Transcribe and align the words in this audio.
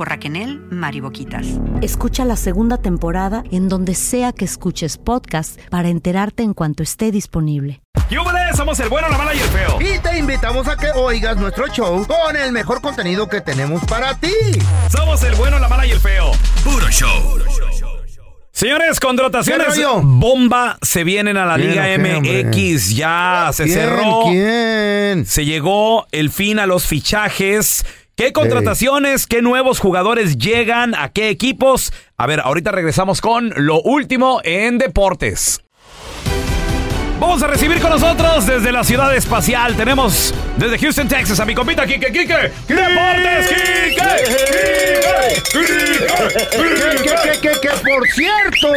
por 0.00 0.08
Raquel 0.08 0.62
Mariboquitas. 0.70 1.46
Escucha 1.82 2.24
la 2.24 2.36
segunda 2.36 2.78
temporada 2.78 3.44
en 3.50 3.68
donde 3.68 3.94
sea 3.94 4.32
que 4.32 4.46
escuches 4.46 4.96
podcast 4.96 5.60
para 5.68 5.90
enterarte 5.90 6.42
en 6.42 6.54
cuanto 6.54 6.82
esté 6.82 7.10
disponible. 7.10 7.82
¡Yúbales! 8.08 8.56
Somos 8.56 8.80
el 8.80 8.88
bueno, 8.88 9.10
la 9.10 9.18
mala 9.18 9.34
y 9.34 9.40
el 9.40 9.48
feo. 9.48 9.78
Y 9.78 9.98
te 9.98 10.18
invitamos 10.18 10.66
a 10.68 10.78
que 10.78 10.88
oigas 10.92 11.36
nuestro 11.36 11.66
show 11.68 12.06
con 12.06 12.34
el 12.34 12.50
mejor 12.50 12.80
contenido 12.80 13.28
que 13.28 13.42
tenemos 13.42 13.84
para 13.84 14.14
ti. 14.14 14.32
Somos 14.90 15.22
el 15.22 15.34
bueno, 15.34 15.58
la 15.58 15.68
mala 15.68 15.84
y 15.84 15.90
el 15.90 16.00
feo. 16.00 16.30
Puro 16.64 16.88
show. 16.88 17.38
Señores, 18.52 19.00
contrataciones 19.00 19.78
bomba 20.02 20.78
se 20.80 21.04
vienen 21.04 21.36
a 21.36 21.44
la 21.44 21.56
¿Quién 21.56 21.70
Liga? 21.70 22.48
MX. 22.48 22.96
Ya 22.96 23.50
se 23.52 23.64
¿Quién? 23.64 23.74
cerró. 23.78 24.22
¿Quién? 24.30 25.26
Se 25.26 25.44
llegó 25.44 26.06
el 26.10 26.30
fin 26.30 26.58
a 26.58 26.64
los 26.64 26.86
fichajes. 26.86 27.84
¿Qué 28.20 28.34
contrataciones? 28.34 29.26
¿Qué 29.26 29.40
nuevos 29.40 29.78
jugadores 29.78 30.36
llegan? 30.36 30.94
¿A 30.94 31.08
qué 31.08 31.30
equipos? 31.30 31.90
A 32.18 32.26
ver, 32.26 32.40
ahorita 32.40 32.70
regresamos 32.70 33.22
con 33.22 33.50
lo 33.56 33.80
último 33.80 34.42
en 34.44 34.76
deportes. 34.76 35.62
Vamos 37.20 37.42
a 37.42 37.48
recibir 37.48 37.78
con 37.82 37.90
nosotros 37.90 38.46
desde 38.46 38.72
la 38.72 38.82
ciudad 38.82 39.14
espacial. 39.14 39.76
Tenemos 39.76 40.32
desde 40.56 40.78
Houston, 40.78 41.06
Texas, 41.06 41.38
a 41.38 41.44
mi 41.44 41.54
compita 41.54 41.84
Kike 41.86 42.10
Kike. 42.10 42.52
¡Deportes, 42.66 43.48
Kike! 43.48 44.00
Que, 47.02 47.40
que, 47.40 47.60
que, 47.60 47.68
por 47.68 48.08
cierto, 48.08 48.68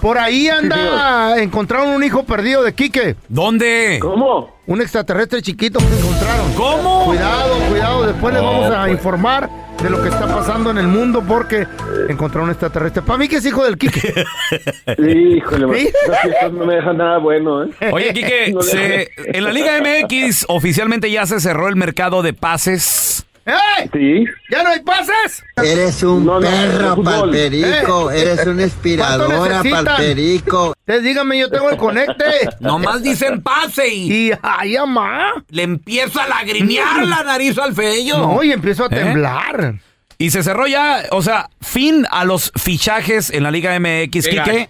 por 0.00 0.16
ahí 0.16 0.48
anda, 0.48 1.38
encontraron 1.42 1.90
un 1.90 2.02
hijo 2.02 2.22
perdido 2.24 2.62
de 2.62 2.74
Quique. 2.74 3.16
¿Dónde? 3.28 3.98
¿Cómo? 4.00 4.60
Un 4.66 4.80
extraterrestre 4.80 5.42
chiquito 5.42 5.78
que 5.78 5.98
encontraron. 5.98 6.54
¿Cómo? 6.54 7.04
Cuidado, 7.04 7.58
cuidado, 7.68 8.06
después 8.06 8.32
les 8.32 8.42
vamos 8.42 8.74
a 8.74 8.88
informar 8.88 9.50
de 9.82 9.88
lo 9.90 10.02
que 10.02 10.08
está 10.10 10.26
pasando 10.26 10.70
en 10.70 10.78
el 10.78 10.86
mundo 10.88 11.22
porque 11.26 11.66
encontraron 12.08 12.44
un 12.44 12.50
extraterrestre. 12.50 13.02
Para 13.02 13.18
mí 13.18 13.28
que 13.28 13.36
es 13.36 13.46
hijo 13.46 13.64
del 13.64 13.78
Quique. 13.78 14.12
Híjole, 14.98 15.80
¿Sí? 15.80 15.88
fiestas 16.22 16.52
no 16.52 16.66
me 16.66 16.74
dejan 16.74 16.96
nada 16.98 17.18
bueno, 17.18 17.64
¿eh? 17.64 17.68
Oye, 17.92 18.12
No 18.52 18.60
le- 18.60 18.66
se- 18.66 19.10
en 19.16 19.44
la 19.44 19.52
Liga 19.52 19.72
MX 19.80 20.44
oficialmente 20.48 21.10
ya 21.10 21.24
se 21.26 21.40
cerró 21.40 21.68
el 21.68 21.76
mercado 21.76 22.22
de 22.22 22.32
pases. 22.34 23.19
¡Ey! 23.46 23.88
Sí. 23.92 24.24
¿Ya 24.50 24.62
no 24.62 24.70
hay 24.70 24.80
pases? 24.80 25.42
Eres 25.56 26.02
un 26.02 26.24
No, 26.26 26.38
no, 26.38 26.48
perro, 26.48 27.02
palperico. 27.02 28.10
Eh. 28.10 28.20
Eres 28.20 28.34
una 28.34 28.44
¿Cuánto 28.44 28.62
inspiradora, 28.62 29.62
palperico. 29.62 30.74
Ustedes 30.78 31.02
díganme, 31.02 31.38
yo 31.38 31.50
tengo 31.50 31.70
el 31.70 31.76
conecte. 31.76 32.24
Nomás 32.60 33.02
dicen 33.02 33.42
pase 33.42 33.88
y 33.88 34.28
Y 34.28 34.32
ay, 34.42 34.76
amá. 34.76 35.32
le 35.48 35.62
empieza 35.62 36.24
a 36.24 36.28
lagrimear 36.28 37.06
la 37.06 37.22
nariz 37.22 37.58
al 37.58 37.74
feyo. 37.74 38.18
No, 38.18 38.42
y 38.42 38.52
empiezo 38.52 38.84
a 38.84 38.86
¿Eh? 38.86 38.90
temblar. 38.90 39.74
Y 40.18 40.30
se 40.30 40.42
cerró 40.42 40.66
ya, 40.66 41.04
o 41.12 41.22
sea, 41.22 41.48
fin 41.62 42.06
a 42.10 42.26
los 42.26 42.52
fichajes 42.54 43.30
en 43.30 43.42
la 43.42 43.50
Liga 43.50 43.78
MX. 43.80 44.28
Quique. 44.28 44.68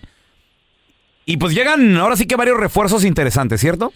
Y 1.27 1.37
pues 1.39 1.55
llegan 1.55 1.97
ahora 1.97 2.17
sí 2.17 2.27
que 2.27 2.37
varios 2.37 2.57
refuerzos 2.57 3.05
interesantes, 3.05 3.61
¿cierto? 3.61 3.93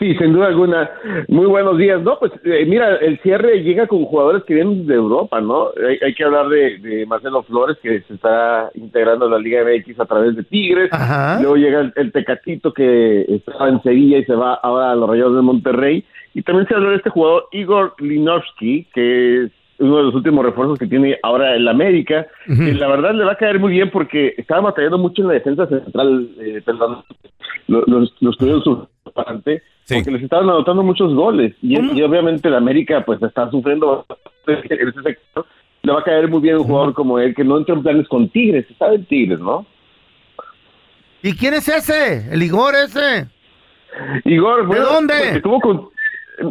Sí, 0.00 0.14
sin 0.16 0.32
duda 0.32 0.46
alguna. 0.46 0.90
Muy 1.28 1.44
buenos 1.44 1.76
días. 1.76 2.00
No, 2.00 2.18
pues 2.18 2.32
eh, 2.42 2.64
mira, 2.66 2.96
el 2.96 3.20
cierre 3.20 3.62
llega 3.62 3.86
con 3.86 4.06
jugadores 4.06 4.42
que 4.44 4.54
vienen 4.54 4.86
de 4.86 4.94
Europa, 4.94 5.42
¿no? 5.42 5.68
Hay, 5.86 5.98
hay 6.02 6.14
que 6.14 6.24
hablar 6.24 6.48
de, 6.48 6.78
de 6.78 7.04
Marcelo 7.04 7.42
Flores, 7.42 7.76
que 7.82 8.00
se 8.00 8.14
está 8.14 8.70
integrando 8.74 9.26
a 9.26 9.28
la 9.28 9.38
Liga 9.38 9.62
MX 9.62 10.00
a 10.00 10.06
través 10.06 10.36
de 10.36 10.42
Tigres. 10.44 10.88
Ajá. 10.90 11.38
Luego 11.42 11.56
llega 11.56 11.80
el, 11.80 11.92
el 11.96 12.12
Tecatito, 12.12 12.72
que 12.72 13.26
estaba 13.28 13.68
en 13.68 13.82
Sevilla 13.82 14.16
y 14.16 14.24
se 14.24 14.34
va 14.34 14.54
ahora 14.54 14.92
a 14.92 14.94
los 14.94 15.10
Rayados 15.10 15.36
de 15.36 15.42
Monterrey. 15.42 16.02
Y 16.32 16.42
también 16.44 16.66
se 16.66 16.74
habla 16.74 16.90
de 16.90 16.96
este 16.96 17.10
jugador 17.10 17.48
Igor 17.52 17.92
Linovsky, 17.98 18.86
que 18.94 19.44
es 19.44 19.50
uno 19.80 19.96
de 19.98 20.02
los 20.04 20.14
últimos 20.14 20.44
refuerzos 20.44 20.78
que 20.78 20.86
tiene 20.86 21.18
ahora 21.22 21.54
el 21.56 21.66
América. 21.68 22.26
que 22.46 22.74
la 22.74 22.86
verdad 22.88 23.12
le 23.14 23.24
va 23.24 23.32
a 23.32 23.36
caer 23.36 23.58
muy 23.58 23.72
bien 23.72 23.90
porque 23.90 24.34
estaba 24.36 24.60
batallando 24.62 24.98
mucho 24.98 25.22
en 25.22 25.28
la 25.28 25.34
defensa 25.34 25.66
central, 25.66 26.28
eh, 26.40 26.62
perdón, 26.64 27.02
lo- 27.66 27.84
los, 27.86 28.14
los 28.20 28.36
tuvieron 28.38 28.88
bastante, 29.14 29.62
Sí. 29.84 29.94
porque 29.96 30.10
les 30.12 30.22
estaban 30.22 30.48
anotando 30.48 30.82
muchos 30.82 31.12
goles. 31.14 31.54
Y, 31.62 31.74
y 31.98 32.02
obviamente 32.02 32.46
el 32.48 32.54
América 32.54 33.02
pues 33.04 33.20
está 33.22 33.50
sufriendo 33.50 34.04
bastante 34.08 34.74
en 34.82 34.88
ese 34.88 35.02
sector. 35.02 35.46
Le 35.82 35.92
va 35.92 36.00
a 36.00 36.04
caer 36.04 36.28
muy 36.28 36.40
bien 36.42 36.58
un 36.58 36.64
jugador 36.64 36.92
como 36.94 37.18
él, 37.18 37.34
que 37.34 37.42
no 37.42 37.56
entra 37.56 37.74
en 37.74 37.82
planes 37.82 38.06
con 38.08 38.28
Tigres, 38.28 38.66
está 38.70 38.92
en 38.92 39.04
Tigres, 39.06 39.40
¿no? 39.40 39.64
¿Y 41.22 41.34
quién 41.34 41.54
es 41.54 41.68
ese? 41.68 42.32
El 42.32 42.42
Igor 42.42 42.74
ese. 42.74 43.26
Igor, 44.24 44.66
bueno, 44.66 44.84
dónde? 44.86 45.14
pues, 45.18 45.36
Estuvo 45.36 45.60
con 45.60 45.88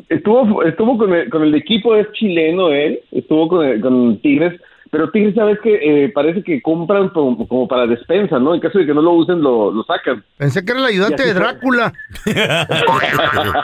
estuvo 0.09 0.63
estuvo 0.63 0.97
con 0.97 1.13
el, 1.13 1.29
con 1.29 1.43
el 1.43 1.55
equipo 1.55 1.95
es 1.95 2.07
chileno 2.13 2.69
él, 2.69 2.99
estuvo 3.11 3.47
con, 3.47 3.65
el- 3.65 3.81
con 3.81 4.19
Tigres, 4.21 4.59
pero 4.91 5.11
Tigres 5.11 5.35
sabes 5.35 5.59
que 5.61 5.75
eh, 6.05 6.09
parece 6.09 6.41
que 6.43 6.61
compran 6.63 7.09
como, 7.09 7.47
como 7.47 7.67
para 7.67 7.85
despensa, 7.85 8.39
¿no? 8.39 8.55
En 8.55 8.59
caso 8.61 8.79
de 8.79 8.87
que 8.87 8.93
no 8.93 9.01
lo 9.03 9.11
usen 9.13 9.39
lo, 9.41 9.69
lo 9.71 9.83
sacan. 9.83 10.23
Pensé 10.37 10.65
que 10.65 10.71
era 10.71 10.79
el 10.81 10.85
ayudante 10.87 11.23
de. 11.25 11.33
Drácula. 11.35 11.93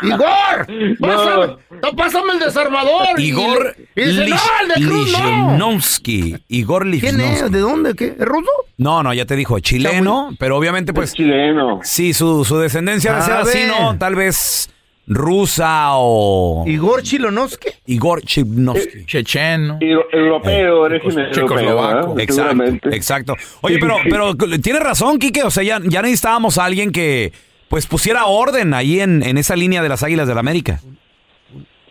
¡Igor! 0.02 0.68
¡Pásame, 1.00 1.58
no, 1.82 1.92
pásame 1.96 2.34
el 2.34 2.40
desarmador! 2.40 3.20
Igor 3.20 3.76
Y, 3.96 4.02
dice, 4.02 4.28
no, 4.30 4.36
el 4.62 4.68
de 4.82 4.88
Cruz 4.88 5.12
no. 5.20 5.52
Lichnowsky. 5.52 6.36
Igor 6.50 6.84
¿Quién 6.84 6.92
Lichnowsky. 7.18 7.24
es? 7.46 7.52
¿De 7.52 7.60
dónde? 7.60 7.94
¿Qué? 7.96 8.06
¿Es 8.08 8.20
ruso? 8.26 8.52
No, 8.78 9.04
no, 9.04 9.14
ya 9.14 9.26
te 9.26 9.36
dijo, 9.36 9.60
chileno, 9.60 10.30
pero 10.40 10.58
obviamente 10.58 10.92
Es 10.92 10.96
pues 10.96 11.14
chileno. 11.14 11.80
sí, 11.84 12.14
su, 12.14 12.44
su 12.46 12.58
descendencia 12.60 13.14
de 13.16 13.22
ser 13.22 13.34
así. 13.36 13.60
¿no? 13.68 13.98
Tal 13.98 14.16
vez 14.16 14.70
rusa 15.08 15.90
o 15.98 16.64
Igor 16.68 17.04
Chilonovsky. 17.04 17.70
Igor 17.88 18.22
Chibnovsky. 18.24 19.06
Checheno. 19.06 19.78
Europeo, 19.82 20.82
origen 20.82 21.20
europeo. 21.20 21.76
¿verdad? 21.76 22.20
Exacto, 22.20 22.90
exacto. 22.90 23.36
Oye, 23.62 23.78
pero, 23.80 23.98
pero 24.10 24.36
tiene 24.62 24.80
razón, 24.80 25.20
Quique. 25.20 25.44
O 25.44 25.52
sea, 25.52 25.64
ya, 25.64 25.80
ya 25.84 26.02
necesitábamos 26.02 26.58
a 26.58 26.66
alguien 26.66 26.92
que 26.92 27.32
pues 27.70 27.88
pusiera 27.88 28.26
orden 28.26 28.74
ahí 28.74 29.00
en, 29.00 29.22
en 29.24 29.38
esa 29.38 29.56
línea 29.56 29.82
de 29.82 29.90
las 29.90 30.04
Águilas 30.04 30.28
del 30.28 30.36
la 30.36 30.40
América. 30.42 30.80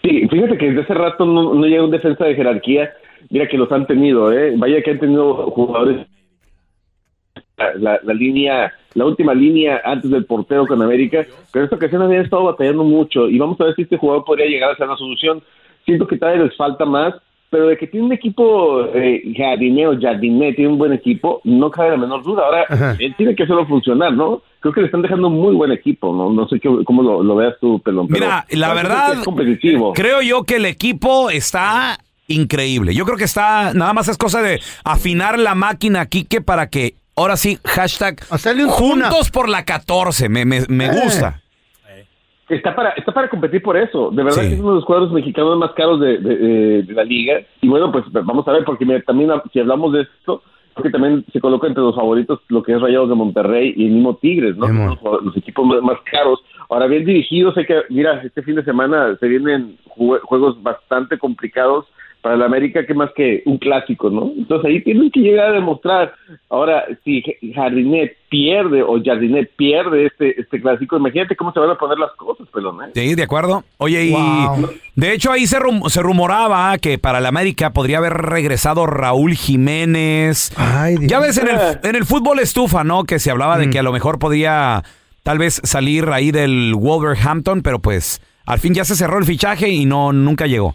Sí, 0.03 0.29
fíjate 0.29 0.59
que 0.59 0.67
desde 0.67 0.83
hace 0.83 0.95
rato 0.95 1.25
no, 1.25 1.55
no 1.55 1.67
llega 1.67 1.85
un 1.85 1.91
defensa 1.91 2.25
de 2.25 2.35
jerarquía. 2.35 2.93
Mira 3.31 3.49
que 3.49 3.57
los 3.57 3.71
han 3.73 3.87
tenido, 3.87 4.33
¿eh? 4.33 4.53
Vaya 4.57 4.83
que 4.83 4.91
han 4.91 5.01
tenido 5.01 5.51
jugadores. 5.51 6.07
La, 7.57 7.73
la- 7.75 8.01
la 8.03 8.15
línea, 8.15 8.73
la 8.95 9.05
última 9.05 9.35
línea 9.35 9.81
antes 9.85 10.11
del 10.11 10.25
portero 10.25 10.67
con 10.67 10.81
América, 10.83 11.27
pero 11.53 11.63
en 11.63 11.65
esta 11.65 11.77
ocasión 11.77 12.03
habían 12.03 12.25
estado 12.25 12.45
batallando 12.45 12.85
mucho 12.85 13.29
y 13.29 13.39
vamos 13.39 13.61
a 13.61 13.65
ver 13.65 13.75
si 13.75 13.83
este 13.83 13.97
jugador 13.97 14.25
podría 14.25 14.47
llegar 14.47 14.71
a 14.71 14.77
ser 14.77 14.89
la 14.89 14.97
solución. 14.97 15.43
Siento 15.85 16.07
que 16.07 16.17
todavía 16.17 16.45
les 16.45 16.57
falta 16.57 16.85
más, 16.85 17.15
pero 17.51 17.67
de 17.69 17.77
que 17.77 17.87
tiene 17.87 18.07
un 18.07 18.13
equipo 18.13 18.85
eh, 18.95 19.23
jardineo, 19.37 19.99
jardiné, 20.01 20.53
tiene 20.55 20.71
un 20.73 20.79
buen 20.79 20.93
equipo, 20.93 21.41
no 21.45 21.71
cabe 21.71 21.91
la 21.91 21.97
menor 21.99 22.23
duda. 22.25 22.43
Ahora, 22.45 22.97
él 22.99 23.15
tiene 23.17 23.35
que 23.37 23.43
hacerlo 23.45 23.67
funcionar, 23.67 24.13
¿no? 24.13 24.43
Creo 24.61 24.73
que 24.73 24.81
le 24.81 24.87
están 24.87 25.03
dejando 25.03 25.29
un 25.29 25.35
muy 25.41 25.55
buen 25.55 25.71
equipo, 25.71 26.15
¿no? 26.17 26.31
No 26.33 26.49
sé 26.49 26.59
qué, 26.59 26.69
cómo 26.85 27.03
lo, 27.03 27.23
lo 27.23 27.37
veas 27.37 27.55
tú, 27.61 27.79
Pelón. 27.81 28.09
pero 28.09 28.25
Mira, 28.25 28.47
la 28.51 28.69
parece 28.69 28.89
verdad, 28.89 29.13
Es 29.19 29.25
competitivo. 29.25 29.93
creo 29.93 30.23
yo 30.23 30.43
que 30.45 30.57
el 30.57 30.65
equipo 30.67 31.31
está 31.31 31.99
increíble. 32.27 32.95
Yo 32.95 33.05
creo 33.05 33.19
que 33.19 33.25
está, 33.25 33.73
nada 33.75 33.93
más 33.93 34.09
es 34.09 34.17
cosa 34.19 34.41
de 34.43 34.61
afinar 34.85 35.39
la 35.39 35.55
máquina, 35.55 36.07
Quique, 36.07 36.41
para 36.41 36.71
que 36.71 36.95
ahora 37.17 37.37
sí, 37.37 37.59
hashtag 37.65 38.21
juntos 38.69 39.31
por 39.31 39.49
la 39.49 39.65
14. 39.65 40.29
Me, 40.29 40.45
me, 40.45 40.61
me 40.69 40.87
Eh. 40.87 40.91
gusta. 41.03 41.41
Está 42.49 42.75
para, 42.77 42.91
está 42.91 43.11
para 43.13 43.29
competir 43.31 43.63
por 43.63 43.75
eso. 43.77 44.11
De 44.11 44.23
verdad 44.23 44.43
que 44.43 44.53
es 44.55 44.61
uno 44.61 44.71
de 44.71 44.75
los 44.77 44.85
cuadros 44.85 45.11
mexicanos 45.13 45.57
más 45.59 45.73
caros 45.73 45.99
de, 45.99 46.19
de- 46.19 46.37
de- 46.37 46.83
de 46.83 46.93
la 46.93 47.03
liga. 47.05 47.41
Y 47.63 47.69
bueno, 47.69 47.91
pues 47.91 48.05
vamos 48.13 48.47
a 48.47 48.53
ver, 48.53 48.65
porque 48.65 48.85
mira, 48.85 49.01
también 49.01 49.31
si 49.51 49.61
hablamos 49.61 49.95
de 49.95 50.03
esto, 50.03 50.43
porque 50.75 50.91
también 50.91 51.25
se 51.33 51.41
coloca 51.41 51.67
entre 51.69 51.83
los 51.83 51.95
favoritos 51.95 52.41
lo 52.49 52.63
que 52.63 52.73
es 52.75 52.81
Rayados 52.83 53.09
de 53.09 53.15
Monterrey 53.15 53.73
y 53.75 53.87
el 53.87 53.93
mismo 53.93 54.17
Tigres, 54.17 54.57
¿no? 54.59 54.69
Los, 54.69 55.23
los 55.25 55.37
equipos 55.39 55.65
más, 55.67 55.81
más 55.81 55.99
caros. 56.05 56.39
Ahora 56.69 56.87
bien 56.87 57.07
dirigidos, 57.07 57.55
sé 57.55 57.65
que, 57.65 57.81
mira, 57.89 58.21
este 58.23 58.43
fin 58.43 58.57
de 58.57 58.65
semana 58.65 59.17
se 59.19 59.27
vienen 59.27 59.79
jue- 59.97 60.21
juegos 60.21 60.63
bastante 60.63 61.17
complicados 61.19 61.87
para 62.25 62.39
la 62.39 62.47
América, 62.47 62.87
que 62.87 62.95
más 62.95 63.11
que 63.15 63.43
un 63.45 63.59
clásico, 63.59 64.09
¿no? 64.09 64.33
Entonces 64.35 64.71
ahí 64.71 64.83
tienen 64.83 65.11
que 65.11 65.21
llegar 65.21 65.51
a 65.51 65.53
demostrar. 65.53 66.15
Ahora, 66.49 66.85
si 67.05 67.23
Jardinet 67.55 68.17
pierde 68.31 68.83
o 68.83 68.99
Jardinet 69.05 69.51
pierde 69.57 70.07
este, 70.07 70.41
este 70.41 70.59
clásico, 70.59 70.97
imagínate 70.97 71.37
cómo 71.37 71.53
se 71.53 71.61
van 71.61 71.69
a 71.69 71.75
poner 71.77 71.99
las 71.99 72.13
cosas, 72.17 72.49
pelón, 72.49 72.83
¿eh? 72.83 72.87
Sí, 72.95 73.15
de 73.15 73.23
acuerdo. 73.25 73.63
Oye, 73.77 74.07
y 74.07 74.17
de 74.97 75.13
hecho 75.13 75.33
ahí 75.33 75.47
se, 75.47 75.59
rum- 75.61 75.87
se 75.91 76.01
rumoraba 76.01 76.79
que 76.79 76.97
para 76.99 77.21
la 77.21 77.29
América 77.29 77.75
podría 77.75 77.99
haber 77.99 78.15
regresado 78.15 78.87
Raúl 78.87 79.35
Jiménez. 79.35 80.51
ya 81.03 81.21
ves, 81.21 81.37
en 81.37 81.49
el, 81.49 81.59
en 81.83 81.95
el 81.95 82.07
fútbol 82.07 82.39
estufa, 82.41 82.85
¿no? 82.85 83.05
Que 83.05 83.19
se 83.19 83.31
hablaba 83.31 83.59
de 83.59 83.69
que 83.69 83.79
a 83.79 83.83
lo 83.83 83.93
mejor 83.93 84.19
podía 84.19 84.83
tal 85.25 85.37
vez 85.37 85.61
salir 85.63 86.07
ahí 86.09 86.31
del 86.31 86.75
Wolverhampton, 86.75 87.61
pero 87.61 87.81
pues 87.81 88.23
al 88.47 88.59
fin 88.61 88.73
ya 88.73 88.87
se 88.87 88.95
cerró 88.97 89.19
el 89.19 89.25
fichaje 89.27 89.69
y 89.69 89.85
no 89.85 90.13
nunca 90.15 90.47
llegó. 90.47 90.75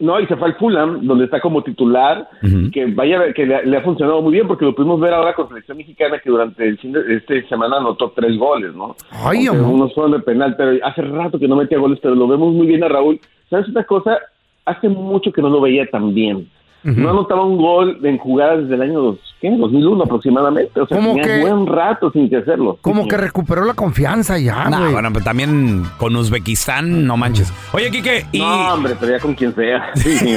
No, 0.00 0.20
y 0.20 0.26
se 0.26 0.36
fue 0.36 0.48
al 0.48 0.54
Fulham, 0.54 1.00
donde 1.02 1.24
está 1.24 1.40
como 1.40 1.62
titular, 1.64 2.28
que 2.72 2.86
vaya, 2.86 3.32
que 3.32 3.44
le, 3.44 3.66
le 3.66 3.76
ha 3.76 3.82
funcionado 3.82 4.22
muy 4.22 4.32
bien, 4.32 4.46
porque 4.46 4.64
lo 4.64 4.74
pudimos 4.74 5.00
ver 5.00 5.12
ahora 5.12 5.34
con 5.34 5.48
selección 5.48 5.76
mexicana, 5.76 6.20
que 6.20 6.30
durante 6.30 6.68
el 6.68 6.78
fin 6.78 6.92
de 6.92 7.16
este 7.16 7.48
semana 7.48 7.78
anotó 7.78 8.12
tres 8.14 8.38
goles, 8.38 8.74
¿no? 8.74 8.94
Ay, 9.10 9.48
unos 9.48 9.92
fueron 9.94 10.12
de 10.12 10.20
penal, 10.20 10.54
pero 10.56 10.78
hace 10.84 11.02
rato 11.02 11.38
que 11.38 11.48
no 11.48 11.56
metía 11.56 11.78
goles, 11.78 11.98
pero 12.00 12.14
lo 12.14 12.28
vemos 12.28 12.54
muy 12.54 12.68
bien 12.68 12.84
a 12.84 12.88
Raúl. 12.88 13.18
¿Sabes 13.50 13.68
una 13.68 13.82
cosa? 13.82 14.18
Hace 14.64 14.88
mucho 14.88 15.32
que 15.32 15.42
no 15.42 15.48
lo 15.48 15.60
veía 15.60 15.86
tan 15.90 16.14
bien. 16.14 16.48
No 16.84 17.10
anotaba 17.10 17.44
un 17.44 17.58
gol 17.58 17.98
en 18.04 18.18
jugadas 18.18 18.60
desde 18.62 18.74
el 18.76 18.82
año 18.82 19.00
dos- 19.00 19.18
¿qué? 19.40 19.50
2001 19.50 20.04
aproximadamente. 20.04 20.80
O 20.80 20.86
sea, 20.86 20.96
¿Cómo 20.96 21.10
tenía 21.10 21.24
que? 21.24 21.40
buen 21.40 21.66
rato 21.66 22.10
sin 22.12 22.30
que 22.30 22.36
hacerlo. 22.38 22.78
Como 22.80 23.06
que 23.08 23.16
recuperó 23.16 23.64
la 23.64 23.74
confianza 23.74 24.38
ya, 24.38 24.68
bueno, 24.90 25.10
pero 25.12 25.24
también 25.24 25.84
con 25.98 26.14
Uzbekistán, 26.16 27.06
no 27.06 27.16
manches. 27.16 27.52
Oye, 27.72 27.90
Quique, 27.90 28.26
y... 28.32 28.38
No, 28.38 28.74
hombre, 28.74 28.94
pero 28.98 29.12
ya 29.12 29.20
con 29.20 29.34
quien 29.34 29.54
sea. 29.54 29.90
Sí. 29.96 30.36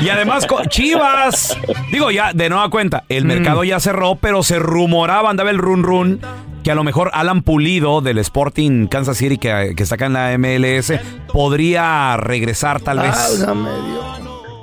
Y 0.00 0.08
además, 0.08 0.46
con 0.46 0.64
Chivas, 0.66 1.56
digo 1.92 2.10
ya, 2.10 2.32
de 2.32 2.48
nueva 2.48 2.68
cuenta, 2.70 3.04
el 3.08 3.24
Mm. 3.24 3.28
mercado 3.28 3.64
ya 3.64 3.78
cerró, 3.80 4.16
pero 4.16 4.42
se 4.42 4.58
rumoraba, 4.58 5.30
andaba 5.30 5.50
el 5.50 5.58
run 5.58 5.82
run, 5.82 6.20
que 6.64 6.70
a 6.70 6.74
lo 6.74 6.84
mejor 6.84 7.10
Alan 7.14 7.42
Pulido 7.42 8.00
del 8.00 8.18
Sporting 8.18 8.86
Kansas 8.86 9.16
City, 9.16 9.38
que, 9.38 9.74
que 9.76 9.82
está 9.82 9.94
acá 9.94 10.06
en 10.06 10.12
la 10.14 10.36
MLS, 10.36 10.92
podría 11.32 12.16
regresar 12.18 12.80
tal 12.80 12.98
vez. 12.98 13.46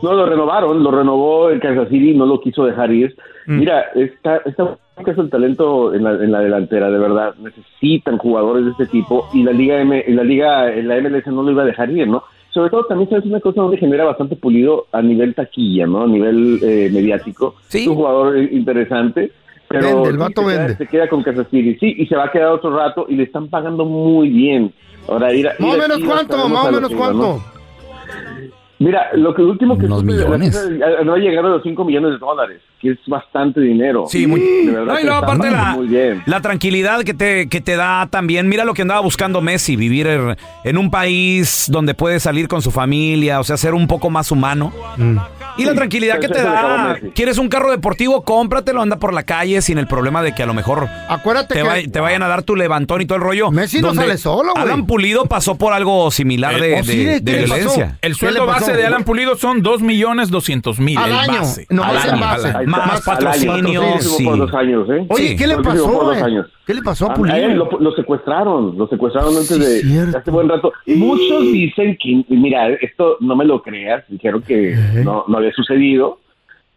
No, 0.02 0.14
lo 0.14 0.26
renovaron, 0.26 0.84
lo 0.84 0.92
renovó 0.92 1.50
el 1.50 1.60
Kansas 1.60 1.90
City, 1.90 2.14
no 2.14 2.26
lo 2.26 2.40
quiso 2.40 2.66
dejar 2.66 2.92
ir. 2.92 3.16
Mm. 3.48 3.60
Mira, 3.60 3.82
está, 3.96 4.38
está 4.46 4.78
es 5.06 5.18
el 5.18 5.30
talento 5.30 5.94
en 5.94 6.04
la, 6.04 6.12
en 6.14 6.32
la 6.32 6.40
delantera, 6.42 6.90
de 6.90 6.98
verdad. 7.00 7.36
Necesitan 7.40 8.18
jugadores 8.18 8.66
de 8.66 8.72
este 8.72 8.86
tipo 8.88 9.28
y 9.34 9.44
la 9.44 9.52
Liga 9.52 9.80
M, 9.80 10.04
en 10.06 10.16
la 10.16 10.24
Liga, 10.24 10.74
en 10.74 10.88
la 10.88 11.00
MLS 11.02 11.28
no 11.28 11.44
lo 11.44 11.52
iba 11.52 11.64
a 11.64 11.68
dejar 11.68 11.90
ir, 11.92 12.08
¿no? 12.08 12.24
Sobre 12.52 12.72
todo 12.72 12.86
también 12.86 13.10
sabes 13.10 13.26
una 13.26 13.40
cosa 13.40 13.62
donde 13.62 13.78
genera 13.78 14.06
bastante 14.06 14.36
pulido 14.36 14.88
a 14.92 15.02
nivel 15.02 15.36
taquilla, 15.36 15.86
¿no? 15.86 16.04
A 16.04 16.08
nivel 16.08 16.60
eh, 16.64 16.90
mediático. 16.92 17.56
Es 17.72 17.86
un 17.88 17.96
jugador 17.96 18.38
eh, 18.38 18.50
interesante. 18.52 19.32
Pero 19.70 20.02
Vende, 20.04 20.10
el 20.10 20.16
sí, 20.16 20.20
vato 20.20 20.42
se 20.42 20.48
queda- 20.48 20.58
vende. 20.60 20.76
se 20.78 20.88
queda 20.88 21.10
con 21.10 21.24
Kansas 21.24 21.48
City, 21.52 21.78
sí, 21.80 21.96
y 21.98 22.06
se 22.08 22.16
va 22.16 22.26
a 22.26 22.32
quedar 22.32 22.48
otro 22.54 22.76
rato 22.76 23.06
y 23.10 23.16
le 23.16 23.24
están 23.24 23.50
pagando 23.50 23.84
muy 23.86 24.30
bien. 24.30 24.74
Ahora 25.10 25.34
ir 25.34 25.48
a, 25.48 25.56
Más 25.60 25.76
o 25.76 25.78
menos 25.78 26.00
cuánto, 26.06 26.50
más 26.50 26.66
o 26.68 26.72
menos 26.72 26.92
cuánto. 26.96 27.40
Mira, 28.80 29.08
lo 29.14 29.34
que 29.34 29.42
último 29.42 29.78
que 29.78 29.86
Unos 29.88 30.06
de 30.06 30.14
millones. 30.14 30.56
va 30.56 31.14
a 31.14 31.18
llegar 31.18 31.46
a 31.46 31.50
los 31.50 31.64
5 31.64 31.84
millones 31.84 32.12
de 32.12 32.18
dólares, 32.20 32.62
que 32.80 32.92
es 32.92 32.98
bastante 33.08 33.60
dinero. 33.60 34.06
Sí, 34.08 34.28
muy, 34.28 34.40
de 34.40 34.72
verdad. 34.72 34.94
No, 34.94 35.00
y 35.00 35.04
luego 35.04 35.18
aparte 35.18 35.50
la, 35.50 35.64
muy 35.76 35.88
bien. 35.88 36.22
la 36.28 36.42
tranquilidad 36.42 37.02
que 37.04 37.16
te, 37.16 37.50
que 37.50 37.60
te 37.60 37.76
da 37.76 38.08
también. 38.12 38.48
Mira 38.48 38.66
lo 38.66 38.76
que 38.76 38.84
andaba 38.84 39.02
buscando 39.02 39.42
Messi, 39.42 39.76
vivir 39.76 40.06
er- 40.06 40.38
en 40.64 40.78
un 40.78 40.92
país 40.92 41.66
donde 41.72 41.96
puede 41.96 42.20
salir 42.20 42.48
con 42.48 42.62
su 42.62 42.70
familia, 42.70 43.40
o 43.40 43.44
sea, 43.44 43.58
ser 43.58 43.74
un 43.74 43.88
poco 43.88 44.12
más 44.12 44.32
humano. 44.32 44.72
Y 45.58 45.66
la 45.66 45.72
Sí, 45.72 45.76
tranquilidad 45.78 46.20
que 46.20 46.28
te 46.28 46.44
da. 46.44 46.98
¿Quieres 47.16 47.40
un 47.40 47.50
carro 47.50 47.72
deportivo? 47.72 48.22
Cómpratelo, 48.24 48.80
anda 48.80 48.98
por 48.98 49.12
la 49.12 49.24
calle 49.24 49.60
sin 49.64 49.80
el 49.80 49.88
problema 49.88 50.22
de 50.22 50.36
que 50.36 50.44
a 50.44 50.46
lo 50.46 50.54
mejor 50.54 50.88
Acuérdate 51.10 51.56
te, 51.56 51.62
que 51.62 51.68
vay- 51.68 51.92
te 51.92 52.00
vayan 52.00 52.22
a 52.22 52.28
dar 52.28 52.44
tu 52.44 52.56
levantón 52.56 53.02
y 53.02 53.08
todo 53.08 53.16
el 53.18 53.24
rollo. 53.24 53.50
Messi 53.50 53.82
no 53.82 53.96
sale 53.96 54.18
solo, 54.20 54.52
güey. 54.54 54.64
Alan 54.64 54.86
Pulido 54.86 55.26
pasó 55.26 55.56
por 55.56 55.74
algo 55.74 56.12
similar 56.12 56.62
de, 56.62 56.74
Eh, 56.74 56.76
de- 56.78 56.84
sí, 56.84 57.04
de 57.06 57.24
¿qué 57.24 57.32
le 57.32 57.42
pasó? 57.48 57.56
violencia. 57.56 57.98
El 58.04 58.12
¿Qué 58.14 58.20
sueldo 58.20 58.46
pasó? 58.46 58.67
Base 58.68 58.82
de 58.82 58.86
Alan 58.88 59.04
Pulido 59.04 59.36
son 59.36 59.62
2 59.62 59.82
millones 59.82 60.30
200 60.30 60.80
mil. 60.80 60.98
Al 60.98 61.12
año, 61.14 61.40
base. 61.40 61.68
nomás 61.70 62.04
Al 62.06 62.10
año, 62.12 62.22
base. 62.22 62.48
al. 62.50 62.68
Más 62.68 63.02
patrocinio 63.06 63.82
sí. 64.00 64.24
por 64.26 64.38
dos 64.38 64.54
años, 64.54 64.90
¿eh? 64.90 65.06
Oye, 65.10 65.28
Sí. 65.30 65.36
¿qué 65.36 65.48
le 65.48 65.58
pasó, 65.58 65.84
por 65.86 65.94
dos 65.94 66.04
güey? 66.06 66.22
años. 66.22 66.48
¿Qué 66.66 66.74
le 66.74 66.82
pasó 66.82 67.06
a 67.06 67.10
A 67.10 67.14
él 67.16 67.20
Pulido? 67.20 67.56
lo, 67.56 67.80
lo 67.80 67.92
secuestraron, 67.94 68.78
lo 68.78 68.88
secuestraron 68.88 69.30
antes 69.30 69.48
Sí, 69.48 69.60
de 69.60 69.80
cierto. 69.82 70.18
hace 70.18 70.32
buen 70.32 70.50
rato. 70.50 70.74
Muchos 70.86 71.42
dicen 71.44 71.98
que, 72.02 72.24
mira, 72.30 72.70
esto 72.82 73.18
no 73.22 73.36
me 73.36 73.46
lo 73.46 73.62
creas, 73.62 74.04
dijeron 74.10 74.42
que 74.42 74.76
no, 75.04 75.24
no 75.28 75.38
había 75.38 75.54
sucedido, 75.54 76.20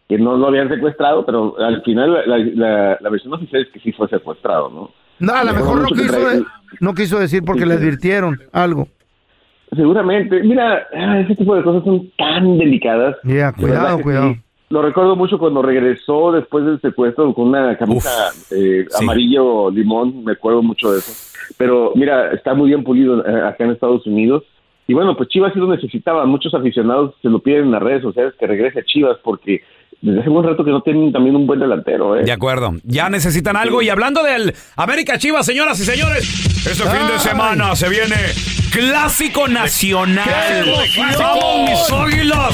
que 0.07 0.17
no 0.17 0.37
lo 0.37 0.47
habían 0.47 0.69
secuestrado, 0.69 1.25
pero 1.25 1.55
al 1.59 1.81
final 1.83 2.23
la, 2.25 2.37
la- 2.37 2.97
la 3.01 3.09
versión 3.09 3.33
oficial 3.33 3.61
es 3.63 3.69
que 3.69 3.79
sí 3.79 3.91
fue 3.91 4.07
secuestrado, 4.09 4.69
¿no? 4.69 4.91
No, 5.19 5.33
a 5.33 5.43
lo 5.43 5.53
Me 5.53 5.59
mejor 5.59 5.81
no 5.81 5.87
quiso, 5.87 6.29
de- 6.29 6.43
no 6.79 6.93
quiso 6.95 7.19
decir 7.19 7.43
porque 7.45 7.61
Sí, 7.61 7.67
le 7.67 7.73
advirtieron 7.75 8.39
algo. 8.53 8.87
Seguramente, 9.75 10.43
mira, 10.43 10.87
ah, 10.93 11.19
ese 11.21 11.35
tipo 11.35 11.55
de 11.55 11.63
cosas 11.63 11.83
son 11.83 12.11
tan 12.17 12.57
delicadas. 12.57 13.15
Ya, 13.23 13.53
cuidado, 13.53 14.01
cuidado. 14.01 14.33
sí. 14.33 14.39
Lo 14.71 14.81
recuerdo 14.81 15.17
mucho 15.17 15.37
cuando 15.37 15.61
regresó 15.61 16.31
después 16.31 16.65
del 16.65 16.79
secuestro 16.79 17.33
con 17.33 17.49
una 17.49 17.77
camisa 17.77 18.29
eh, 18.51 18.85
sí. 18.89 19.03
amarillo 19.03 19.69
limón, 19.69 20.23
me 20.23 20.31
acuerdo 20.31 20.63
mucho 20.63 20.93
de 20.93 20.99
eso. 20.99 21.11
Pero 21.57 21.91
mira, 21.93 22.31
está 22.31 22.53
muy 22.53 22.69
bien 22.69 22.81
pulido 22.81 23.25
eh, 23.25 23.47
acá 23.47 23.65
en 23.65 23.71
Estados 23.71 24.07
Unidos. 24.07 24.43
Y 24.87 24.93
bueno, 24.93 25.17
pues 25.17 25.27
Chivas 25.27 25.51
sí 25.53 25.59
lo 25.59 25.67
necesitaba. 25.67 26.25
Muchos 26.25 26.53
aficionados 26.53 27.15
se 27.21 27.27
lo 27.27 27.39
piden 27.39 27.65
en 27.65 27.71
las 27.71 27.83
redes 27.83 28.01
sociales 28.01 28.33
que 28.39 28.47
regrese 28.47 28.79
a 28.79 28.85
Chivas 28.85 29.17
porque 29.21 29.61
desde 30.01 30.21
hace 30.21 30.29
un 30.29 30.43
rato 30.43 30.63
que 30.63 30.71
no 30.71 30.81
tienen 30.81 31.11
también 31.11 31.35
un 31.35 31.45
buen 31.45 31.59
delantero. 31.59 32.17
¿eh? 32.17 32.23
De 32.23 32.31
acuerdo. 32.31 32.71
Ya 32.85 33.09
necesitan 33.09 33.57
algo. 33.57 33.81
Y 33.81 33.89
hablando 33.89 34.23
del 34.23 34.53
América 34.77 35.17
Chivas, 35.17 35.45
señoras 35.45 35.81
y 35.81 35.83
señores, 35.83 36.23
este 36.65 36.83
fin 36.83 37.07
de 37.07 37.19
semana 37.19 37.75
se 37.75 37.89
viene 37.89 38.15
Clásico 38.71 39.47
Nacional. 39.47 40.73
¡Vamos, 41.19 41.69
mis 41.69 41.91
águilas! 41.91 42.53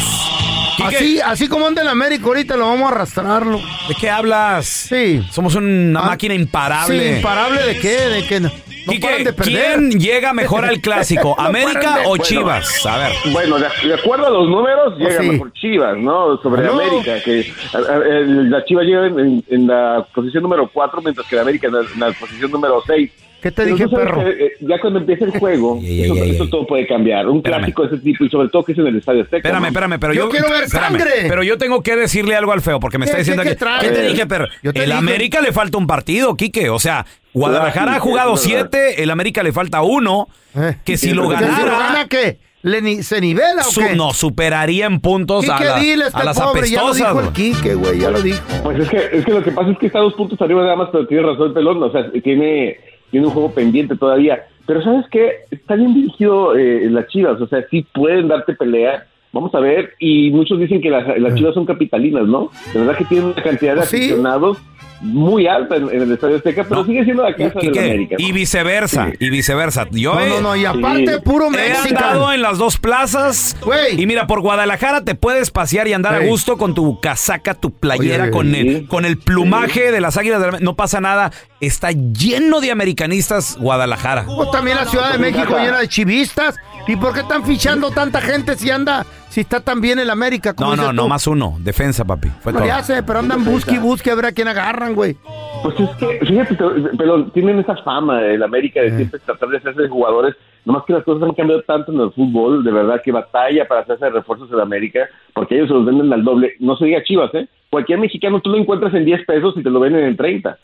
Quique, 0.78 0.96
Así, 0.96 1.20
así 1.22 1.48
como 1.48 1.66
anda 1.68 1.82
el 1.82 1.88
América 1.88 2.26
ahorita, 2.26 2.56
lo 2.56 2.68
vamos 2.68 2.92
a 2.92 2.96
arrastrarlo. 2.96 3.60
¿De 3.88 3.96
qué 4.00 4.10
hablas? 4.10 4.66
Sí. 4.68 5.24
Somos 5.32 5.56
una 5.56 6.00
Ah, 6.00 6.06
máquina 6.08 6.34
imparable. 6.36 7.10
Sí, 7.10 7.16
imparable 7.18 7.64
de 7.64 7.80
qué, 7.80 7.90
de 8.10 8.28
qué. 8.28 8.40
No, 8.40 8.50
no 8.50 8.94
Quique, 8.94 9.08
paran 9.08 9.24
de 9.24 9.34
perder. 9.34 9.54
¿quién 9.76 9.92
llega 10.00 10.34
mejor 10.34 10.66
al 10.66 10.80
clásico? 10.82 11.36
No 11.40 11.46
¿América 11.46 11.98
de- 11.98 12.06
o 12.06 12.10
Bueno, 12.10 12.24
Chivas? 12.24 12.86
A 12.86 12.98
ver. 12.98 13.12
Bueno, 13.32 13.58
de, 13.58 13.68
de 13.88 13.94
acuerdo 13.96 14.28
a 14.28 14.30
los 14.30 14.48
números, 14.50 14.98
llega 14.98 15.22
sí. 15.22 15.30
mejor 15.30 15.52
Chivas, 15.54 15.98
¿no? 15.98 16.38
Sobre. 16.42 16.68
América, 16.68 17.22
que 17.24 17.52
a- 17.74 17.78
a- 17.94 17.96
el- 17.98 18.50
la 18.52 18.64
Chivas 18.66 18.86
llega 18.86 19.08
en, 19.08 19.20
en- 19.20 19.44
en 19.50 19.68
la 19.68 20.06
posición 20.14 20.44
número 20.44 20.70
4, 20.72 21.02
mientras 21.02 21.28
que 21.28 21.36
la 21.38 21.42
América 21.44 21.68
en 21.68 21.74
la, 21.74 21.80
en 21.82 22.00
la 22.00 22.12
posición 22.14 22.52
número 22.52 22.84
6. 22.86 23.12
¿Qué 23.42 23.52
te 23.52 23.64
Pero 23.64 23.76
dije, 23.76 23.88
perro? 23.90 24.24
que, 24.24 24.30
eh, 24.46 24.52
ya 24.62 24.80
cuando 24.80 25.00
empieza 25.00 25.26
el 25.26 25.32
juego, 25.40 25.78
Ey, 25.82 26.02
ey, 26.02 26.02
eso, 26.06 26.16
ey, 26.24 26.30
eso 26.32 26.44
ey. 26.46 26.50
todo 26.50 26.66
puede 26.66 26.88
cambiar. 26.88 27.28
Un 27.28 27.38
Espérame. 27.38 27.60
clásico 27.60 27.88
de 27.88 27.96
ese 27.96 28.04
tipo 28.04 28.26
y 28.26 28.30
sobre 28.30 28.50
todo 28.50 28.64
que 28.64 28.72
es 28.72 28.78
en 28.80 28.88
el 28.88 28.98
Estadio 28.98 29.22
Azteca. 29.24 29.38
Espérame, 29.48 29.66
espérame, 29.68 30.00
pero 30.00 30.14
Yo 30.14 30.24
yo. 30.24 30.30
quiero 30.30 30.50
ver 30.50 30.64
espérame, 30.64 30.98
sangre. 31.00 31.12
Pero 31.30 31.44
yo 31.44 31.58
tengo 31.58 31.84
que 31.84 31.96
decirle 31.96 32.36
algo 32.36 32.52
al 32.52 32.62
feo, 32.62 32.80
porque 32.80 32.98
me 32.98 33.06
¿Qué, 33.06 33.10
está 33.12 33.18
diciendo 33.20 33.44
que. 33.44 33.50
qué 33.50 33.56
te 33.56 34.02
dije, 34.08 34.26
te 34.26 34.36
el 34.36 34.74
dije. 34.74 34.94
América 34.94 35.42
le 35.42 35.52
falta 35.52 35.78
un 35.78 35.86
partido, 35.88 36.36
Quique. 36.36 36.70
O 36.70 36.80
sea, 36.80 37.06
Guadalajara 37.34 37.92
Sí, 37.94 37.98
ha 37.98 38.00
jugado 38.02 38.38
siete, 38.38 39.04
el 39.04 39.12
América 39.12 39.44
le 39.44 39.52
falta 39.52 39.82
uno. 39.84 40.28
Eh. 40.56 40.78
Que 40.84 40.98
si 40.98 41.14
lo 41.14 41.24
porque 41.26 41.38
¿Que 41.46 41.52
si 41.52 41.52
lo 41.52 41.58
ganara. 41.68 41.78
gana 41.88 42.08
qué? 42.08 42.40
¿Le 42.64 42.82
ni- 42.82 43.04
¿Se 43.04 43.22
nivela 43.22 43.62
o 43.62 43.72
su- 43.72 43.82
qué? 43.82 43.96
no, 43.96 44.14
superaría 44.14 44.88
en 44.88 45.00
puntos 45.00 45.48
a, 45.48 45.54
Quique, 45.58 45.70
la- 45.70 45.80
dile, 45.80 46.04
a 46.06 46.08
este 46.08 46.24
las 46.26 46.40
pobre, 46.40 46.68
ya 46.68 46.82
lo 46.82 46.88
apestosas. 46.88 46.98
dijo 46.98 47.20
el 47.20 47.26
güey. 47.30 47.34
Quique, 47.34 47.76
güey, 47.76 48.00
ya 48.00 48.10
lo 48.10 48.22
dijo. 48.22 48.40
Pues 48.64 48.80
es 48.80 48.90
que, 48.90 48.98
es 49.20 49.26
que 49.26 49.32
lo 49.32 49.44
que 49.44 49.52
pasa 49.52 49.70
es 49.72 49.78
que 49.78 49.86
está 49.86 50.00
dos 50.00 50.16
puntos 50.16 50.42
arriba 50.42 50.64
nada 50.64 50.76
más, 50.76 50.90
pero 50.92 51.06
tiene 51.08 51.24
razón 51.24 51.50
el 51.50 51.54
pelón. 51.54 51.82
O 51.84 51.92
sea, 51.92 52.12
tiene, 52.24 52.78
tiene 53.12 53.28
un 53.28 53.34
juego 53.34 53.52
pendiente 53.52 53.96
todavía. 53.96 54.46
Pero 54.66 54.84
¿sabes 54.84 55.06
qué? 55.10 55.46
Está 55.50 55.76
bien 55.76 55.94
dirigido 55.94 56.56
eh, 56.56 56.90
las 56.90 57.08
Chivas. 57.08 57.40
O 57.40 57.48
sea, 57.48 57.66
sí 57.70 57.86
pueden 57.94 58.28
darte 58.28 58.54
pelea. 58.54 59.08
Vamos 59.32 59.54
a 59.56 59.60
ver. 59.60 59.94
Y 60.00 60.32
muchos 60.32 60.60
dicen 60.60 60.82
que 60.82 60.90
las, 60.90 61.18
las 61.20 61.36
Chivas 61.36 61.54
son 61.54 61.66
capitalinas, 61.66 62.28
¿no? 62.28 62.52
De 62.74 62.80
verdad 62.80 62.98
que 62.98 63.06
tienen 63.06 63.28
una 63.28 63.42
cantidad 63.42 63.76
de 63.76 63.84
sí. 63.84 63.98
aficionados 63.98 64.58
muy 65.02 65.48
alta 65.48 65.76
en, 65.76 65.90
en 65.90 66.02
el 66.02 66.12
Estadio 66.12 66.38
Azteca, 66.38 66.64
pero 66.64 66.82
No. 66.82 66.86
sigue 66.88 67.04
siendo 67.04 67.24
la 67.24 67.36
casa 67.36 67.60
de 67.60 67.68
América. 67.68 68.16
¿no? 68.20 68.26
y 68.28 68.32
viceversa, 68.32 69.10
y 69.20 69.30
viceversa. 69.30 69.88
Yo 69.92 70.16
No, 70.16 70.22
he- 70.22 70.30
no, 70.30 70.42
no, 70.42 70.56
y 70.56 70.66
aparte, 70.66 71.14
Sí. 71.16 71.20
puro 71.24 71.48
He 71.48 71.52
México. 71.52 71.86
andado 71.90 72.34
en 72.34 72.42
las 72.42 72.58
dos 72.58 72.78
plazas. 72.78 73.56
Güey. 73.64 74.02
Y 74.02 74.06
mira, 74.08 74.28
por 74.28 74.42
Guadalajara 74.42 75.04
te 75.04 75.16
puedes 75.16 75.52
pasear 75.52 75.88
y 75.88 75.94
andar 75.94 76.16
a 76.16 76.20
gusto 76.26 76.58
con 76.58 76.74
tu 76.74 77.00
casaca, 77.00 77.54
tu 77.54 77.72
playera, 77.72 78.24
Oye, 78.26 78.32
con, 78.32 78.52
sí. 78.54 78.60
el, 78.60 78.88
con 78.88 79.06
el 79.06 79.18
plumaje 79.18 79.92
de 79.92 80.02
las 80.02 80.18
águilas. 80.18 80.42
de 80.42 80.52
la- 80.54 80.60
No 80.60 80.76
pasa 80.76 81.00
nada. 81.00 81.32
Está 81.62 81.92
lleno 81.92 82.60
de 82.62 82.72
americanistas 82.72 83.58
Guadalajara. 83.60 84.26
Pues 84.26 84.52
también 84.52 84.78
la 84.78 84.86
Ciudad 84.86 85.12
de 85.12 85.18
México 85.20 85.58
llena 85.58 85.80
de 85.80 85.88
chivistas. 85.88 86.56
¿Y 86.88 86.96
por 86.96 87.14
qué 87.14 87.20
están 87.22 87.44
fichando 87.46 87.92
tanta 87.92 88.22
gente 88.22 88.56
si 88.56 88.70
anda, 88.72 89.06
si 89.38 89.42
está 89.42 89.60
tan 89.60 89.80
bien 89.82 90.00
el 90.00 90.10
América? 90.10 90.56
como 90.56 90.72
No, 90.72 90.76
no, 90.76 90.82
dices 90.82 90.96
no 90.96 91.04
tú? 91.04 91.10
más 91.10 91.28
uno. 91.28 91.58
Defensa, 91.60 92.04
papi. 92.04 92.28
Fue 92.42 92.52
No 92.52 92.58
todo. 92.58 92.66
le 92.68 92.72
hace, 92.74 93.04
pero 93.04 93.20
andan 93.20 93.46
busque 93.46 93.76
y 93.76 93.78
busque 93.78 94.10
a 94.10 94.16
ver 94.16 94.26
a 94.26 94.32
quién 94.32 94.48
agarran, 94.48 94.96
güey. 94.96 95.16
Pues 95.62 95.80
es 95.80 95.90
que, 95.98 96.26
fíjate, 96.26 96.56
te- 96.56 96.98
pero 96.98 97.26
tienen 97.28 97.60
esa 97.60 97.76
fama 97.78 98.20
el 98.24 98.42
América 98.42 98.82
de 98.82 98.96
siempre 98.96 99.20
tratar 99.20 99.50
de 99.50 99.58
hacerse 99.58 99.84
de 99.84 99.90
jugadores. 99.90 100.36
Nomás 100.66 100.84
que 100.88 100.94
las 100.94 101.04
cosas 101.04 101.22
han 101.30 101.36
cambiado 101.36 101.62
tanto 101.62 101.92
en 101.94 102.00
el 102.02 102.12
fútbol, 102.14 102.64
de 102.64 102.72
verdad 102.72 103.00
que 103.06 103.12
batalla 103.12 103.68
para 103.68 103.82
hacerse 103.82 104.06
de 104.06 104.12
refuerzos 104.12 104.52
en 104.52 104.60
América, 104.60 105.02
porque 105.36 105.54
ellos 105.56 105.68
se 105.68 105.74
los 105.76 105.86
venden 105.86 106.12
al 106.12 106.24
doble. 106.24 106.54
No 106.60 106.76
se 106.76 106.86
diga 106.86 107.04
Chivas, 107.04 107.32
¿eh? 107.36 107.48
Cualquier 107.70 108.00
mexicano 108.00 108.40
tú 108.42 108.50
lo 108.50 108.58
encuentras 108.58 108.92
en 108.96 109.06
10 109.06 109.24
pesos 109.28 109.54
y 109.56 109.62
te 109.64 109.70
lo 109.70 109.80
venden 109.80 110.04
en 110.06 110.18
30. 110.18 110.58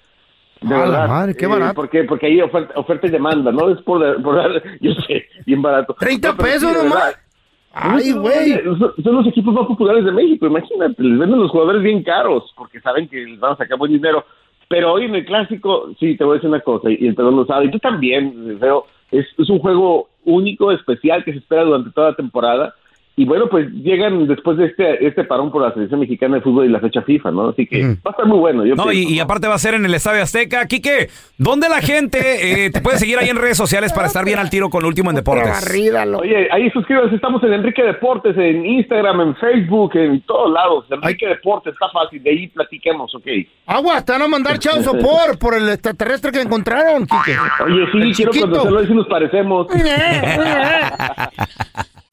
De 0.61 0.73
A 0.73 0.77
la 0.77 0.83
verdad. 0.85 1.07
madre, 1.09 1.35
qué 1.35 1.45
Eh, 1.45 1.47
barato. 1.49 1.73
porque, 1.75 2.03
porque 2.05 2.25
hay 2.27 2.41
oferta, 2.41 2.73
oferta 2.79 3.05
y 3.07 3.11
demanda, 3.11 3.51
¿no? 3.51 3.69
Es 3.69 3.81
por, 3.81 4.21
por 4.23 4.41
yo 4.81 4.93
sé, 5.07 5.25
bien 5.45 5.61
barato. 5.61 5.93
30 5.99 6.29
No, 6.29 6.37
pero 6.37 6.47
sí, 6.47 6.53
pesos 6.53 6.73
de 6.73 6.83
nomás. 6.83 7.03
verdad. 7.05 7.19
Ay, 7.73 8.11
güey. 8.11 8.53
Son, 8.77 9.15
los 9.15 9.27
equipos 9.27 9.53
más 9.53 9.65
populares 9.65 10.05
de 10.05 10.11
México, 10.11 10.45
imagínate, 10.45 11.01
les 11.01 11.17
venden 11.17 11.39
los 11.39 11.49
jugadores 11.49 11.81
bien 11.81 12.03
caros 12.03 12.53
porque 12.55 12.79
saben 12.79 13.07
que 13.07 13.25
les 13.25 13.39
van 13.39 13.53
a 13.53 13.57
sacar 13.57 13.79
buen 13.79 13.91
dinero. 13.91 14.23
Pero 14.69 14.93
hoy 14.93 15.05
en 15.05 15.15
el 15.15 15.25
clásico, 15.25 15.89
sí, 15.99 16.15
te 16.15 16.23
voy 16.23 16.33
a 16.33 16.35
decir 16.35 16.49
una 16.49 16.61
cosa, 16.61 16.89
y 16.89 17.05
el 17.05 17.15
perdón 17.15 17.35
lo 17.35 17.45
sabe, 17.45 17.65
y 17.65 17.71
tú 17.71 17.79
también, 17.79 18.57
Feo, 18.59 18.85
es, 19.11 19.25
es 19.37 19.49
un 19.49 19.59
juego 19.59 20.07
único, 20.23 20.71
especial, 20.71 21.23
que 21.23 21.33
se 21.33 21.39
espera 21.39 21.63
durante 21.63 21.91
toda 21.91 22.11
la 22.11 22.15
temporada. 22.15 22.75
Y 23.15 23.25
bueno, 23.25 23.47
pues 23.47 23.69
llegan 23.71 24.25
después 24.27 24.57
de 24.57 24.65
este, 24.65 25.05
este 25.05 25.23
parón 25.23 25.51
por 25.51 25.61
la 25.61 25.71
selección 25.71 25.99
mexicana 25.99 26.37
de 26.37 26.41
fútbol 26.41 26.65
y 26.65 26.69
la 26.69 26.79
fecha 26.79 27.03
FIFA, 27.03 27.29
¿no? 27.29 27.49
Así 27.49 27.67
que 27.67 27.83
va 27.83 27.95
a 28.05 28.09
estar 28.09 28.25
muy 28.25 28.39
bueno. 28.39 28.65
Yo 28.65 28.73
No, 28.73 28.91
y, 28.91 28.95
pienso. 28.95 29.13
y 29.13 29.19
aparte 29.19 29.47
va 29.47 29.53
a 29.53 29.59
ser 29.59 29.75
en 29.75 29.85
el 29.85 29.93
Estadio 29.93 30.23
Azteca. 30.23 30.65
Quique, 30.65 31.09
¿dónde 31.37 31.69
la 31.69 31.79
gente 31.81 32.65
eh, 32.65 32.71
te 32.71 32.81
puede 32.81 32.97
seguir 32.97 33.19
ahí 33.19 33.29
en 33.29 33.37
redes 33.37 33.55
sociales 33.55 33.93
para 33.93 34.07
estar 34.07 34.25
bien 34.25 34.39
al 34.39 34.49
tiro 34.49 34.71
con 34.71 34.81
lo 34.81 34.87
último 34.87 35.11
en 35.11 35.17
deportes? 35.17 35.43
Oye, 36.17 36.47
ahí 36.51 36.71
suscríbanse, 36.71 37.15
estamos 37.15 37.43
en 37.43 37.53
Enrique 37.53 37.83
Deportes, 37.83 38.35
en 38.35 38.65
Instagram, 38.65 39.21
en 39.21 39.35
Facebook, 39.35 39.95
en 39.95 40.19
todos 40.21 40.51
lados. 40.51 40.85
Enrique 40.89 41.27
Deportes, 41.27 41.73
está 41.73 41.89
fácil, 41.89 42.23
de 42.23 42.31
ahí 42.31 42.47
platiquemos, 42.47 43.13
¿ok? 43.13 43.27
Agua, 43.67 44.03
te 44.03 44.11
van 44.13 44.23
a 44.23 44.27
mandar 44.27 44.57
chao 44.57 44.81
sopor 44.81 45.37
por 45.39 45.53
el 45.55 45.69
extraterrestre 45.69 46.31
que 46.31 46.41
encontraron, 46.41 47.05
Quique. 47.05 47.37
Oye, 47.63 47.85
sí, 47.91 47.97
El 47.99 48.15
quiero 48.15 48.31
chiquito. 48.31 48.49
conocerlo, 48.49 48.77
a 48.77 48.81
ver 48.81 48.89
si 48.89 48.95
nos 48.95 49.07
parecemos. 49.07 49.67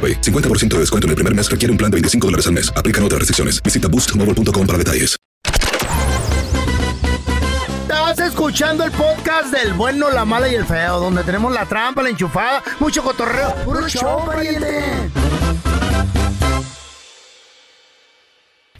AroPay. 0.00 0.20
50% 0.22 0.68
de 0.68 0.78
descuento 0.80 1.06
en 1.06 1.10
el 1.10 1.16
primer 1.16 1.34
mes 1.34 1.50
requiere 1.50 1.70
un 1.70 1.78
plan 1.78 1.90
de 1.90 1.96
25 1.96 2.26
dólares 2.26 2.46
al 2.46 2.54
mes. 2.54 2.72
Aplican 2.74 3.04
otras 3.04 3.18
restricciones. 3.18 3.62
Visita 3.62 3.88
boostmobile.com 3.88 4.66
para 4.66 4.78
detalles. 4.78 5.16
Estás 7.82 8.18
escuchando 8.28 8.82
el 8.84 8.90
podcast 8.90 9.52
del 9.52 9.72
bueno, 9.74 10.10
la 10.10 10.24
mala 10.24 10.48
y 10.48 10.54
el 10.54 10.64
feo, 10.64 10.98
donde 10.98 11.22
tenemos 11.22 11.52
la 11.52 11.64
trampa, 11.66 12.02
la 12.02 12.08
enchufada, 12.08 12.62
mucho 12.80 13.02
cotorreo. 13.04 13.54
¡Puro 13.64 13.86
show, 13.88 14.26
pariente! 14.26 14.82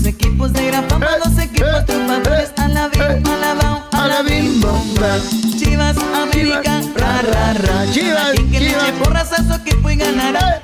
Equipos 0.04 0.52
de 0.52 0.66
gran 0.66 0.88
fama, 0.88 1.10
dos 1.24 1.38
equipos 1.38 1.86
triunfadores 1.86 2.52
a 2.56 2.68
la 2.68 2.88
bim, 2.88 3.26
a 3.26 3.36
la 3.36 3.54
bam, 3.54 3.82
a 3.92 4.08
la 4.08 4.22
bim, 4.22 4.60
bomba. 4.60 5.18
Chivas, 5.56 5.96
América, 5.98 6.80
ra, 6.96 7.22
ra, 7.22 7.52
ra. 7.52 7.92
Chivas, 7.92 8.34
Y 8.34 8.50
que 8.50 8.60
le 8.60 8.70
eche 8.70 8.92
porras 9.04 9.32
a 9.32 9.44
su 9.44 9.54
equipo 9.54 9.90
y 9.90 9.96
ganará 9.96 10.62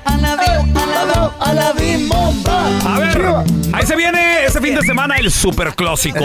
a 1.39 1.53
la 1.53 1.73
bomba. 1.73 2.97
Ver, 2.97 3.25
ahí 3.73 3.85
se 3.85 3.95
viene 3.95 4.45
este 4.45 4.59
fin 4.59 4.75
de 4.75 4.81
semana 4.81 5.15
el 5.17 5.31
super 5.31 5.73
clásico. 5.75 6.19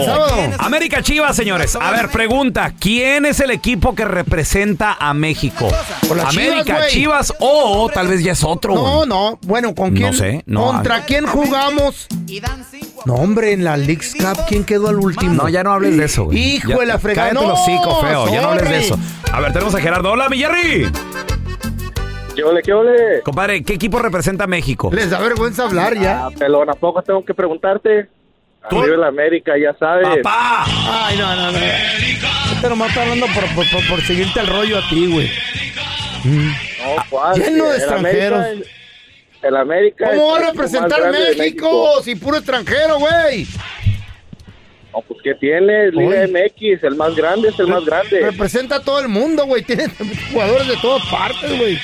América 0.58 1.02
Chivas, 1.02 1.36
señores. 1.36 1.76
A 1.76 1.90
ver, 1.90 2.08
pregunta: 2.08 2.72
¿quién 2.78 3.26
es 3.26 3.40
el 3.40 3.50
equipo 3.50 3.94
que 3.94 4.04
representa 4.04 4.96
a 4.98 5.14
México? 5.14 5.68
América, 6.26 6.86
Chivas, 6.88 7.32
o 7.40 7.88
tal 7.92 8.08
vez 8.08 8.22
ya 8.22 8.32
es 8.32 8.42
otro. 8.44 8.74
No, 8.74 9.06
no, 9.06 9.38
bueno, 9.42 9.74
¿con 9.74 9.92
No 9.94 10.00
quién? 10.00 10.14
sé, 10.14 10.42
no. 10.46 10.66
¿Contra 10.66 11.04
quién 11.04 11.26
jugamos? 11.26 12.06
No, 13.04 13.14
hombre, 13.14 13.52
en 13.52 13.64
la 13.64 13.76
League's 13.76 14.14
Cup, 14.14 14.44
¿quién 14.48 14.64
quedó 14.64 14.88
al 14.88 14.96
último? 14.98 15.32
No, 15.32 15.48
ya 15.48 15.64
no 15.64 15.72
hables 15.72 15.96
de 15.96 16.04
eso, 16.04 16.24
güey. 16.24 16.38
Hijo 16.56 16.68
Ya- 16.70 16.78
de 16.78 16.86
la 16.86 16.98
fregada. 16.98 17.28
Cállate 17.30 17.44
no, 17.46 17.50
los 17.52 17.60
hocico, 17.60 18.00
feo. 18.00 18.32
Ya 18.32 18.42
no 18.42 18.48
hables 18.50 18.68
de 18.68 18.78
eso. 18.80 18.98
A 19.32 19.40
ver, 19.40 19.52
tenemos 19.52 19.74
a 19.74 19.80
Gerardo. 19.80 20.12
Hola, 20.12 20.28
mi 20.28 20.38
Jerry. 20.38 20.90
¿Qué 22.34 22.42
ole, 22.42 22.62
qué 22.62 22.72
ole? 22.72 23.20
Compadre, 23.22 23.62
¿qué 23.62 23.74
equipo 23.74 23.98
representa 23.98 24.44
a 24.44 24.46
México? 24.46 24.90
Les 24.92 25.10
da 25.10 25.18
vergüenza 25.20 25.64
hablar 25.64 25.94
ya. 25.98 26.26
Ah, 26.26 26.30
pelón, 26.30 26.70
¿a 26.70 26.74
poco 26.74 27.02
tengo 27.02 27.24
que 27.24 27.34
preguntarte? 27.34 28.08
Arriba 28.62 28.96
la 28.96 29.08
América, 29.08 29.52
ya 29.58 29.76
sabes. 29.78 30.06
¡Papá! 30.22 30.64
Ay, 30.66 31.18
no, 31.18 31.34
no, 31.36 31.52
no. 31.52 31.58
Este 31.58 32.68
nomás 32.68 32.88
está 32.90 33.02
hablando 33.02 33.26
por, 33.26 33.44
por, 33.54 33.70
por- 33.70 33.88
por 33.88 34.00
seguirte 34.02 34.40
el 34.40 34.46
rollo 34.46 34.78
a 34.78 34.88
ti, 34.88 35.12
güey. 35.12 35.30
Mm. 36.24 36.46
No, 36.48 37.04
¿cuál? 37.10 37.34
Lleno 37.38 37.64
de 37.64 37.70
El 37.76 37.76
extranjeros. 37.82 38.38
América 38.40 38.62
es- 38.62 39.42
El 39.42 39.56
América 39.56 40.06
¿Cómo 40.10 40.28
va 40.28 40.36
a 40.36 40.40
el 40.40 40.46
representar 40.46 41.02
de 41.02 41.10
México 41.34 42.00
si 42.02 42.14
puro 42.14 42.36
extranjero, 42.36 42.98
güey? 43.00 43.46
No, 44.92 45.00
pues 45.08 45.20
¿qué 45.24 45.34
tiene? 45.34 45.90
Liga 45.90 46.26
MX, 46.26 46.84
el 46.84 46.96
más 46.96 47.14
grande 47.16 47.48
es 47.48 47.58
el 47.58 47.66
más 47.68 47.84
grande. 47.84 48.20
Representa 48.20 48.76
a 48.76 48.80
todo 48.82 49.00
el 49.00 49.08
mundo, 49.08 49.46
güey. 49.46 49.62
Tiene 49.66 49.86
jugadores 50.32 50.68
de 50.68 50.76
todas 50.82 51.04
partes, 51.06 51.58
güey. 51.58 51.78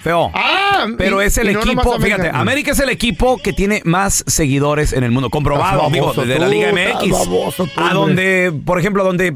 Feo. 0.00 0.30
Ah, 0.34 0.86
Pero 0.98 1.22
y- 1.22 1.26
es 1.26 1.38
el 1.38 1.50
y 1.50 1.52
no 1.54 1.60
nomás 1.60 1.74
equipo, 1.76 1.94
América. 1.94 2.16
fíjate, 2.18 2.36
América 2.36 2.72
es 2.72 2.80
el 2.80 2.88
equipo 2.88 3.38
que 3.38 3.52
tiene 3.52 3.82
más 3.84 4.24
seguidores 4.26 4.92
en 4.92 5.04
el 5.04 5.12
mundo, 5.12 5.30
comprobado, 5.30 5.74
Estás 5.76 5.86
amigo, 5.86 6.06
baboso 6.06 6.26
de 6.26 6.38
la 6.40 6.48
Liga 6.48 6.72
MX. 6.72 7.10
baboso 7.12 7.66
tú, 7.72 7.80
a 7.80 7.94
donde, 7.94 8.52
por 8.66 8.80
ejemplo, 8.80 9.04
donde 9.04 9.34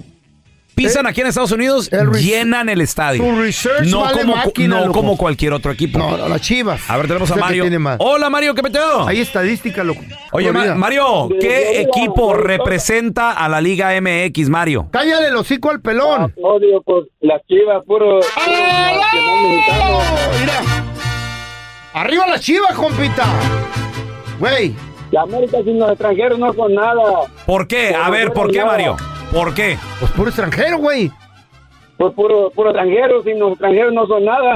pisan 0.77 1.07
aquí 1.07 1.23
en 1.23 1.27
Estados 1.27 1.51
Unidos, 1.53 1.91
llenan 2.21 2.69
el 2.69 2.81
estadio. 2.83 3.23
tu 3.23 3.41
research 3.41 3.89
no 3.89 4.03
vale 4.03 4.21
como, 4.21 4.37
máquina, 4.37 4.77
no 4.77 4.87
loco. 4.87 4.93
como 4.93 5.17
cualquier 5.17 5.55
otro 5.55 5.73
equipo. 5.73 5.99
No, 5.99 6.17
no, 6.17 6.29
las 6.29 6.41
chivas. 6.43 6.89
A 6.89 6.97
ver, 6.99 7.09
tenemos 7.09 7.31
a 7.31 7.35
el 7.35 7.41
Mario. 7.41 7.65
Hola, 7.99 8.31
Mario, 8.31 8.55
¿qué 8.55 8.63
peteo? 8.63 9.07
Hay 9.07 9.21
estadística, 9.21 9.83
loco. 9.83 10.03
Oye, 10.33 10.53
Ma-. 10.53 10.75
Mario, 10.75 11.29
¿qué 11.41 11.81
equipo 11.81 12.35
representa 12.35 13.33
a 13.33 13.49
la 13.49 13.61
Liga 13.61 13.91
MX, 14.01 14.51
Mario? 14.51 14.89
Cállale 14.93 15.29
el 15.29 15.37
hocico 15.37 15.71
al 15.71 15.81
pelón. 15.81 16.35
Odio, 16.43 16.83
pues 16.83 17.07
las 17.21 17.41
chivas, 17.47 17.83
puro. 17.87 18.21
Mira. 20.41 20.61
Arriba 21.95 22.27
las 22.27 22.43
chivas, 22.43 22.75
compita. 22.75 23.25
Güey. 24.39 24.75
La 25.11 25.23
América 25.23 25.59
sin 25.65 25.79
los 25.79 25.91
extranjeros 25.91 26.39
no 26.39 26.53
son 26.53 26.75
nada. 26.75 27.23
¿Por 27.47 27.67
qué? 27.67 27.95
A 27.95 28.11
ver, 28.11 28.35
¿por 28.35 28.51
qué, 28.51 28.59
nada. 28.59 28.73
Mario? 28.73 28.97
¿Por 29.37 29.53
qué? 29.55 29.77
Pues 30.01 30.11
puro 30.13 30.29
extranjero, 30.31 30.79
güey. 30.79 31.13
Pues 31.99 32.15
puro, 32.15 32.51
puro 32.55 32.71
extranjero, 32.71 33.23
sin 33.23 33.39
los 33.39 33.51
extranjeros 33.53 33.93
no 33.93 34.07
son 34.07 34.25
nada. 34.25 34.55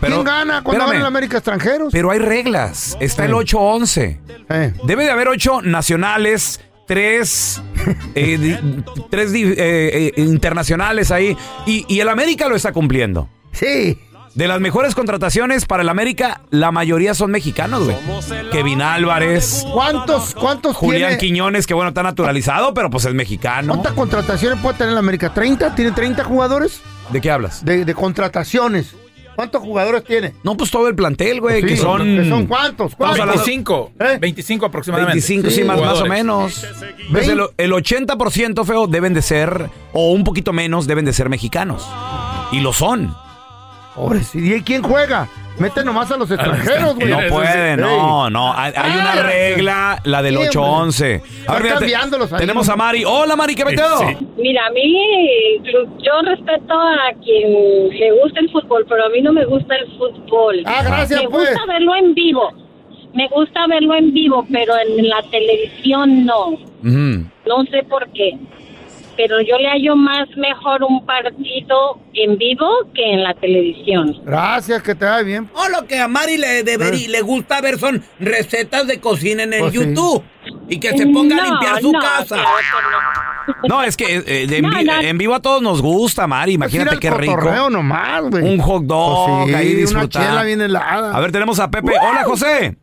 ¿Quién 0.00 0.24
gana 0.24 0.62
cuando 0.62 0.84
espérame. 0.84 0.86
van 0.86 0.96
en 0.96 1.02
la 1.02 1.08
América 1.08 1.36
extranjeros? 1.38 1.92
Pero 1.92 2.10
hay 2.10 2.18
reglas. 2.20 2.96
Está 3.00 3.24
el 3.24 3.32
Eh. 3.32 3.34
8-11. 3.34 4.20
Eh. 4.48 4.74
Debe 4.84 5.04
de 5.04 5.10
haber 5.10 5.28
ocho 5.28 5.60
nacionales, 5.62 6.60
tres, 6.86 7.62
eh, 8.14 8.38
di- 8.38 8.84
tres 9.10 9.32
di- 9.32 9.44
eh, 9.44 9.54
eh, 9.56 10.12
internacionales 10.18 11.10
ahí. 11.10 11.36
Y, 11.66 11.84
y 11.88 12.00
el 12.00 12.08
América 12.08 12.48
lo 12.48 12.54
está 12.56 12.72
cumpliendo. 12.72 13.28
Sí. 13.52 13.98
De 14.34 14.48
las 14.48 14.60
mejores 14.60 14.94
contrataciones 14.94 15.66
para 15.66 15.82
el 15.82 15.88
América, 15.90 16.40
la 16.50 16.72
mayoría 16.72 17.12
son 17.14 17.30
mexicanos, 17.30 17.84
güey. 17.84 17.96
Kevin 18.50 18.80
Álvarez, 18.80 19.66
¿Cuántos, 19.72 20.34
cuántos 20.34 20.74
Julián 20.76 21.10
tiene? 21.10 21.18
Quiñones, 21.18 21.66
que 21.66 21.74
bueno, 21.74 21.88
está 21.88 22.02
naturalizado, 22.02 22.72
pero 22.72 22.88
pues 22.88 23.04
es 23.04 23.12
mexicano. 23.12 23.74
¿Cuántas 23.74 23.92
contrataciones 23.92 24.58
puede 24.60 24.78
tener 24.78 24.94
la 24.94 25.00
América? 25.00 25.34
¿30? 25.34 25.74
¿Tiene 25.74 25.92
30 25.92 26.24
jugadores? 26.24 26.80
¿De 27.10 27.20
qué 27.20 27.30
hablas? 27.30 27.62
De, 27.62 27.84
de 27.84 27.94
contrataciones. 27.94 28.94
¿Cuántos 29.34 29.62
jugadores 29.62 30.04
tiene? 30.04 30.34
No, 30.42 30.56
pues 30.56 30.70
todo 30.70 30.88
el 30.88 30.94
plantel, 30.94 31.40
güey, 31.40 31.60
Sí, 31.62 31.68
que 31.68 31.76
son... 31.76 32.02
¿que 32.02 32.28
son 32.28 32.46
cuántos? 32.46 32.96
Vamos 32.96 33.18
a 33.18 33.24
¿Cuántos? 33.24 33.46
25. 33.46 33.92
25 34.20 34.66
aproximadamente. 34.66 35.12
25, 35.12 35.50
sí, 35.50 35.64
más, 35.64 35.80
más 35.80 36.00
o 36.00 36.06
menos. 36.06 36.66
Pues 37.10 37.28
el, 37.28 37.40
el 37.58 37.72
80% 37.72 38.64
feo 38.64 38.86
deben 38.86 39.14
de 39.14 39.22
ser, 39.22 39.68
o 39.92 40.12
un 40.12 40.24
poquito 40.24 40.52
menos, 40.52 40.86
deben 40.86 41.04
de 41.04 41.12
ser 41.12 41.28
mexicanos. 41.28 41.86
Y 42.50 42.60
lo 42.60 42.72
son. 42.72 43.14
Pobres. 43.94 44.34
¿Y 44.34 44.60
quién 44.62 44.82
juega? 44.82 45.28
Mete 45.58 45.84
nomás 45.84 46.10
a 46.10 46.16
los 46.16 46.30
extranjeros, 46.30 46.94
güey. 46.94 47.08
No 47.10 47.18
puede, 47.28 47.76
no, 47.76 48.30
no. 48.30 48.52
Hay, 48.56 48.72
hay 48.74 48.90
una 48.92 49.12
Ah, 49.12 49.22
regla, 49.22 50.00
la 50.04 50.22
del 50.22 50.36
sí, 50.38 50.44
8-11. 50.58 51.14
Están 51.14 51.56
fíjate, 51.56 51.68
cambiándolos 51.68 52.32
ahí, 52.32 52.38
Tenemos 52.40 52.66
¿no? 52.66 52.72
a 52.72 52.76
Mari. 52.76 53.04
Hola, 53.04 53.36
Mari, 53.36 53.54
¿qué 53.54 53.64
meteo? 53.64 53.98
Mira, 54.38 54.66
a 54.66 54.70
mí 54.70 55.60
yo 56.02 56.12
respeto 56.24 56.72
a 56.74 57.12
quien 57.22 57.88
le 57.90 58.12
gusta 58.22 58.40
el 58.40 58.50
fútbol, 58.50 58.86
pero 58.88 59.04
a 59.04 59.08
mí 59.10 59.20
no 59.20 59.32
me 59.32 59.44
gusta 59.44 59.74
el 59.76 59.86
fútbol. 59.98 60.62
Ah, 60.64 60.82
gracias, 60.84 61.22
Me 61.22 61.28
pues. 61.28 61.50
gusta 61.50 61.66
verlo 61.66 61.94
en 61.96 62.14
vivo. 62.14 62.50
Me 63.14 63.28
gusta 63.28 63.66
verlo 63.66 63.94
en 63.94 64.14
vivo, 64.14 64.46
pero 64.50 64.72
en 64.78 65.06
la 65.06 65.22
televisión 65.30 66.24
no. 66.24 66.56
No 66.82 67.64
sé 67.70 67.82
por 67.88 68.08
qué. 68.12 68.38
Pero 69.16 69.40
yo 69.40 69.56
le 69.58 69.68
hallo 69.68 69.94
más 69.96 70.28
mejor 70.36 70.82
un 70.84 71.04
partido 71.04 71.98
en 72.14 72.38
vivo 72.38 72.66
que 72.94 73.12
en 73.12 73.22
la 73.22 73.34
televisión. 73.34 74.16
Gracias, 74.24 74.82
que 74.82 74.94
te 74.94 75.04
vaya 75.04 75.22
bien. 75.22 75.50
O 75.54 75.68
lo 75.68 75.86
que 75.86 75.98
a 76.00 76.08
Mari 76.08 76.38
le, 76.38 76.64
deberí- 76.64 77.08
le 77.08 77.20
gusta 77.20 77.60
ver 77.60 77.78
son 77.78 78.02
recetas 78.18 78.86
de 78.86 79.00
cocina 79.00 79.42
en 79.42 79.52
el 79.52 79.60
Pues 79.60 79.72
sí. 79.72 79.78
YouTube. 79.78 80.22
Y 80.68 80.80
que 80.80 80.96
se 80.96 81.06
ponga 81.06 81.36
a 81.36 81.38
No, 81.38 81.44
limpiar 81.50 81.80
su 81.80 81.92
no, 81.92 82.00
casa. 82.00 82.36
No, 83.68 83.82
es 83.82 83.96
que 83.96 84.16
eh, 84.16 84.46
en, 84.50 84.62
No, 84.62 84.76
vi- 84.78 84.84
no. 84.84 85.00
en 85.00 85.18
vivo 85.18 85.34
a 85.34 85.40
todos 85.40 85.62
nos 85.62 85.82
gusta, 85.82 86.26
Mari. 86.26 86.52
Imagínate 86.54 86.98
qué 86.98 87.10
rico. 87.10 87.36
Pues 87.40 87.70
nomás, 87.70 88.22
güey. 88.30 88.44
Un 88.54 88.58
hot 88.60 88.82
dog 88.84 89.42
Pues 89.42 89.48
sí, 89.50 89.54
ahí 89.54 89.68
una 89.72 89.80
disfrutar. 89.80 90.22
chela 90.26 90.42
bien 90.44 90.60
helada. 90.60 91.14
A 91.16 91.20
ver, 91.20 91.32
tenemos 91.32 91.58
a 91.60 91.70
Pepe. 91.70 91.92
Hola, 92.00 92.24
José. 92.24 92.76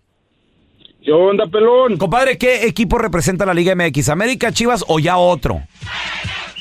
¿Qué 1.03 1.11
onda, 1.11 1.47
pelón? 1.47 1.97
Compadre, 1.97 2.37
¿qué 2.37 2.65
equipo 2.65 2.97
representa 2.97 3.45
la 3.45 3.53
Liga 3.53 3.73
MX? 3.75 4.09
¿América, 4.09 4.51
Chivas 4.51 4.83
o 4.87 4.99
ya 4.99 5.17
otro? 5.17 5.61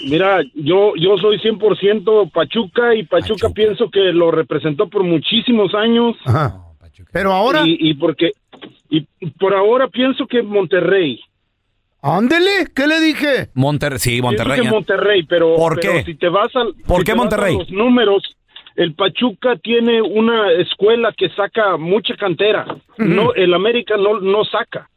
Mira, 0.08 0.40
yo 0.54 0.92
yo 0.96 1.16
soy 1.18 1.38
100% 1.38 2.30
Pachuca 2.30 2.94
y 2.94 3.02
Pachuca, 3.04 3.48
pienso 3.50 3.90
que 3.90 4.00
lo 4.12 4.30
representó 4.30 4.88
por 4.88 5.02
muchísimos 5.02 5.74
años. 5.74 6.16
Ajá. 6.24 6.64
Pero 7.12 7.32
ahora. 7.32 7.62
Y, 7.66 7.76
y 7.90 7.94
porque 7.94 8.32
y 8.90 9.00
por 9.38 9.54
ahora 9.54 9.88
pienso 9.88 10.26
que 10.26 10.42
Monterrey. 10.42 11.20
Ándele, 12.00 12.68
¿qué 12.74 12.86
le 12.86 13.00
dije? 13.00 13.48
Monterrey, 13.54 13.98
sí, 13.98 14.22
Monterrey. 14.22 14.62
Monterrey, 14.68 15.24
pero, 15.24 15.56
¿Por 15.56 15.80
pero 15.80 15.94
qué? 15.94 16.04
si 16.04 16.14
te 16.14 16.28
vas 16.28 16.54
al 16.54 16.74
¿Por 16.86 16.98
si 17.00 17.04
qué 17.04 17.12
te 17.12 17.12
vas 17.12 17.12
a 17.12 17.16
Monterrey? 17.16 17.58
los 17.58 17.70
números, 17.72 18.22
el 18.78 18.94
Pachuca 18.94 19.56
tiene 19.56 20.00
una 20.00 20.52
escuela 20.52 21.12
que 21.16 21.28
saca 21.30 21.76
mucha 21.76 22.14
cantera. 22.14 22.64
No, 22.96 23.34
el 23.34 23.52
América 23.52 23.96
no 23.96 24.20
no 24.20 24.44
saca. 24.44 24.88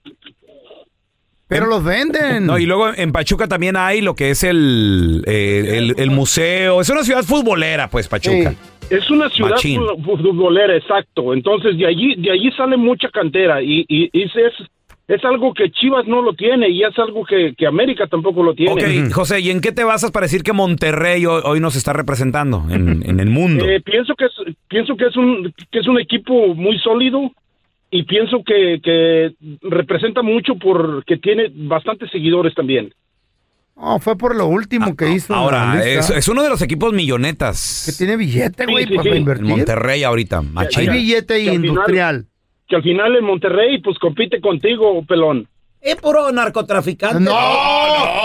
Pero 1.47 1.65
los 1.65 1.83
venden. 1.83 2.45
No, 2.45 2.59
y 2.59 2.65
luego 2.65 2.91
en 2.95 3.11
Pachuca 3.11 3.47
también 3.47 3.75
hay 3.75 4.01
lo 4.01 4.15
que 4.15 4.29
es 4.29 4.43
el, 4.43 5.23
eh, 5.25 5.77
el, 5.77 5.95
el 5.97 6.11
museo. 6.11 6.79
Es 6.79 6.89
una 6.89 7.03
ciudad 7.03 7.23
futbolera, 7.23 7.89
pues, 7.89 8.07
Pachuca. 8.07 8.53
Es 8.89 9.09
una 9.09 9.29
ciudad 9.29 9.51
Machín. 9.51 9.81
futbolera, 10.05 10.75
exacto. 10.75 11.33
Entonces 11.33 11.77
de 11.77 11.87
allí 11.87 12.15
de 12.15 12.31
allí 12.31 12.51
sale 12.51 12.77
mucha 12.77 13.09
cantera 13.09 13.61
y, 13.63 13.83
y, 13.89 14.09
y 14.13 14.23
es, 14.23 14.53
es 15.13 15.25
algo 15.25 15.53
que 15.53 15.69
Chivas 15.71 16.07
no 16.07 16.21
lo 16.21 16.33
tiene 16.33 16.69
y 16.69 16.83
es 16.83 16.97
algo 16.97 17.25
que, 17.25 17.53
que 17.57 17.67
América 17.67 18.07
tampoco 18.07 18.43
lo 18.43 18.53
tiene. 18.53 18.71
Ok, 19.07 19.11
José, 19.13 19.39
¿y 19.41 19.49
en 19.49 19.59
qué 19.59 19.71
te 19.71 19.83
basas 19.83 20.11
para 20.11 20.25
decir 20.25 20.41
que 20.43 20.53
Monterrey 20.53 21.25
hoy, 21.25 21.41
hoy 21.43 21.59
nos 21.59 21.75
está 21.75 21.91
representando 21.93 22.65
en, 22.69 23.03
en 23.09 23.19
el 23.19 23.29
mundo? 23.29 23.65
Eh, 23.67 23.81
pienso 23.81 24.13
que 24.15 24.25
es 24.25 24.31
pienso 24.69 24.95
que 24.95 25.05
es 25.07 25.15
un 25.17 25.53
que 25.71 25.79
es 25.79 25.87
un 25.87 25.99
equipo 25.99 26.55
muy 26.55 26.77
sólido 26.79 27.31
y 27.89 28.03
pienso 28.03 28.41
que, 28.45 28.79
que 28.81 29.31
representa 29.63 30.21
mucho 30.21 30.55
porque 30.55 31.17
tiene 31.17 31.51
bastantes 31.53 32.09
seguidores 32.09 32.55
también. 32.55 32.93
No, 33.75 33.99
fue 33.99 34.15
por 34.17 34.35
lo 34.35 34.45
último 34.47 34.95
que 34.95 35.09
hizo. 35.11 35.33
Ah, 35.33 35.37
Ahora, 35.39 35.65
la 35.75 35.75
lista. 35.83 35.89
es, 35.99 36.09
es 36.11 36.27
uno 36.27 36.43
de 36.43 36.49
los 36.49 36.61
equipos 36.61 36.93
millonetas. 36.93 37.83
Que 37.87 37.93
tiene 37.97 38.15
billete, 38.15 38.65
güey, 38.65 38.83
Sí, 38.85 38.89
sí, 38.91 38.95
para 38.97 39.11
sí. 39.11 39.17
invertir. 39.17 39.45
En 39.45 39.51
Monterrey 39.57 40.03
ahorita, 40.03 40.39
Hay 40.39 40.45
machín. 40.45 40.91
billete 40.91 41.33
Que 41.43 41.53
industrial. 41.53 42.27
Que 42.71 42.77
al 42.77 42.83
final 42.83 43.13
en 43.17 43.25
Monterrey 43.25 43.81
pues 43.81 43.99
compite 43.99 44.39
contigo, 44.39 45.03
pelón. 45.05 45.45
Es 45.81 45.97
puro 45.97 46.31
narcotraficante. 46.31 47.19
No, 47.19 47.35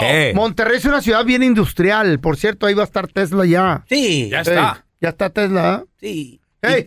Eh. 0.02 0.30
Monterrey 0.36 0.76
es 0.76 0.84
una 0.84 1.00
ciudad 1.02 1.24
bien 1.24 1.42
industrial. 1.42 2.20
Por 2.20 2.36
cierto, 2.36 2.64
ahí 2.66 2.74
va 2.74 2.82
a 2.82 2.84
estar 2.84 3.08
Tesla 3.08 3.44
ya. 3.44 3.82
Sí. 3.88 4.28
Ya 4.30 4.42
está. 4.42 4.84
ya 5.00 5.08
está 5.08 5.30
Tesla. 5.30 5.82
¿eh? 5.82 5.88
Sí. 6.00 6.40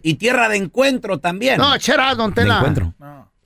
Y, 0.04 0.12
y 0.12 0.14
tierra 0.14 0.48
de 0.48 0.56
encuentro 0.56 1.18
también. 1.20 1.58
No, 1.58 1.78
chera, 1.80 2.16
don 2.16 2.30
De 2.34 2.44
Tela. 2.44 2.60
encuentro. 2.60 2.94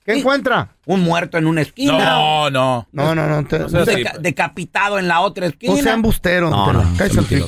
¿Qué 0.04 0.18
encuentra? 0.18 0.68
Un 0.86 1.00
muerto 1.00 1.38
en 1.38 1.46
una 1.46 1.62
esquina. 1.62 1.98
No, 2.16 2.50
no. 2.50 2.86
No, 2.92 3.14
no, 3.14 3.26
no. 3.26 3.44
te- 3.46 3.68
sea, 3.70 3.84
sí. 3.86 3.90
Deca- 3.92 4.18
decapitado 4.18 4.98
en 4.98 5.08
la 5.08 5.20
otra 5.20 5.46
esquina. 5.46 5.74
no 5.74 5.82
sean 5.82 6.02
busteros, 6.02 6.50
No, 6.50 6.72
no, 6.72 6.82
el. 7.00 7.46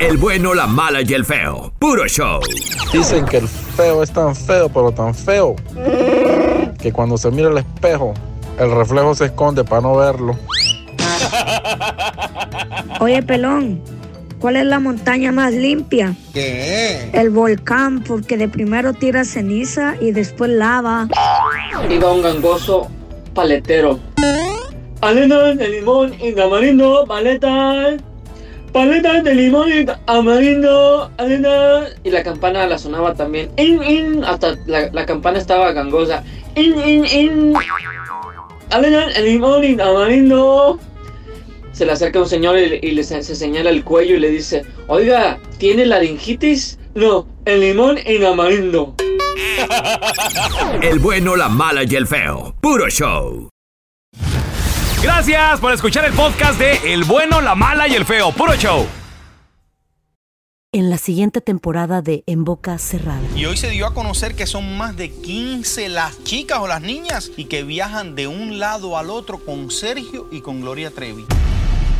El 0.00 0.16
bueno, 0.18 0.54
la 0.54 0.66
mala 0.66 1.02
y 1.02 1.12
el 1.14 1.24
feo. 1.24 1.72
Puro 1.78 2.06
show. 2.06 2.40
Dicen 2.92 3.24
que 3.26 3.38
el 3.38 3.48
feo 3.48 4.02
es 4.02 4.12
tan 4.12 4.36
feo, 4.36 4.68
pero 4.68 4.92
tan 4.92 5.14
feo, 5.14 5.56
que 6.80 6.92
cuando 6.92 7.16
se 7.18 7.30
mira 7.30 7.48
al 7.48 7.58
espejo, 7.58 8.14
el 8.58 8.70
reflejo 8.70 9.14
se 9.14 9.26
esconde 9.26 9.64
para 9.64 9.80
no 9.82 9.96
verlo. 9.96 10.38
Oye, 13.00 13.22
pelón, 13.22 13.80
¿cuál 14.38 14.56
es 14.56 14.64
la 14.64 14.78
montaña 14.78 15.32
más 15.32 15.52
limpia? 15.52 16.14
¿Qué? 16.32 17.10
El 17.12 17.30
volcán, 17.30 18.02
porque 18.02 18.36
de 18.36 18.48
primero 18.48 18.92
tira 18.92 19.24
ceniza 19.24 19.94
y 20.00 20.12
después 20.12 20.50
lava. 20.50 21.08
Iba 21.90 22.12
un 22.12 22.22
gangoso 22.22 22.88
paletero. 23.34 23.98
Paletas 25.00 25.56
de 25.58 25.68
limón 25.68 26.14
y 26.20 26.32
tamarindo, 26.32 27.04
paletas. 27.06 28.02
Paletas 28.72 29.24
de 29.24 29.34
limón 29.34 29.72
y 29.72 29.84
tamarindo, 29.84 31.10
paletas. 31.16 31.96
Y 32.02 32.10
la 32.10 32.22
campana 32.22 32.66
la 32.66 32.78
sonaba 32.78 33.14
también. 33.14 33.50
In, 33.56 33.82
in, 33.82 34.24
hasta 34.24 34.56
la, 34.66 34.90
la 34.90 35.06
campana 35.06 35.38
estaba 35.38 35.72
gangosa. 35.72 36.24
In, 36.56 36.78
in, 36.80 37.04
in. 37.06 37.54
Paletas 38.68 39.14
de 39.14 39.22
limón 39.22 39.64
y 39.64 39.76
tamarindo. 39.76 40.80
Se 41.78 41.86
le 41.86 41.92
acerca 41.92 42.18
un 42.18 42.28
señor 42.28 42.58
y, 42.58 42.80
y 42.82 42.90
le 42.90 43.04
se, 43.04 43.22
se 43.22 43.36
señala 43.36 43.70
el 43.70 43.84
cuello 43.84 44.16
y 44.16 44.18
le 44.18 44.30
dice, 44.30 44.64
oiga, 44.88 45.38
¿tiene 45.58 45.86
laringitis? 45.86 46.76
No, 46.96 47.28
el 47.44 47.60
limón 47.60 47.98
y 48.04 48.18
tamarindo. 48.18 48.96
El 50.82 50.98
bueno, 50.98 51.36
la 51.36 51.48
mala 51.48 51.84
y 51.84 51.94
el 51.94 52.08
feo. 52.08 52.56
Puro 52.60 52.88
show. 52.88 53.48
Gracias 55.00 55.60
por 55.60 55.72
escuchar 55.72 56.04
el 56.04 56.12
podcast 56.14 56.58
de 56.58 56.92
El 56.92 57.04
bueno, 57.04 57.40
la 57.40 57.54
mala 57.54 57.86
y 57.86 57.94
el 57.94 58.04
feo. 58.04 58.32
Puro 58.32 58.56
show. 58.56 58.84
En 60.72 60.90
la 60.90 60.98
siguiente 60.98 61.40
temporada 61.40 62.02
de 62.02 62.24
En 62.26 62.42
Boca 62.44 62.76
Cerrada. 62.78 63.22
Y 63.36 63.44
hoy 63.46 63.56
se 63.56 63.70
dio 63.70 63.86
a 63.86 63.94
conocer 63.94 64.34
que 64.34 64.46
son 64.46 64.76
más 64.76 64.96
de 64.96 65.10
15 65.10 65.88
las 65.90 66.24
chicas 66.24 66.58
o 66.58 66.66
las 66.66 66.82
niñas 66.82 67.30
y 67.36 67.44
que 67.44 67.62
viajan 67.62 68.16
de 68.16 68.26
un 68.26 68.58
lado 68.58 68.98
al 68.98 69.10
otro 69.10 69.38
con 69.38 69.70
Sergio 69.70 70.28
y 70.32 70.40
con 70.40 70.60
Gloria 70.60 70.90
Trevi. 70.90 71.24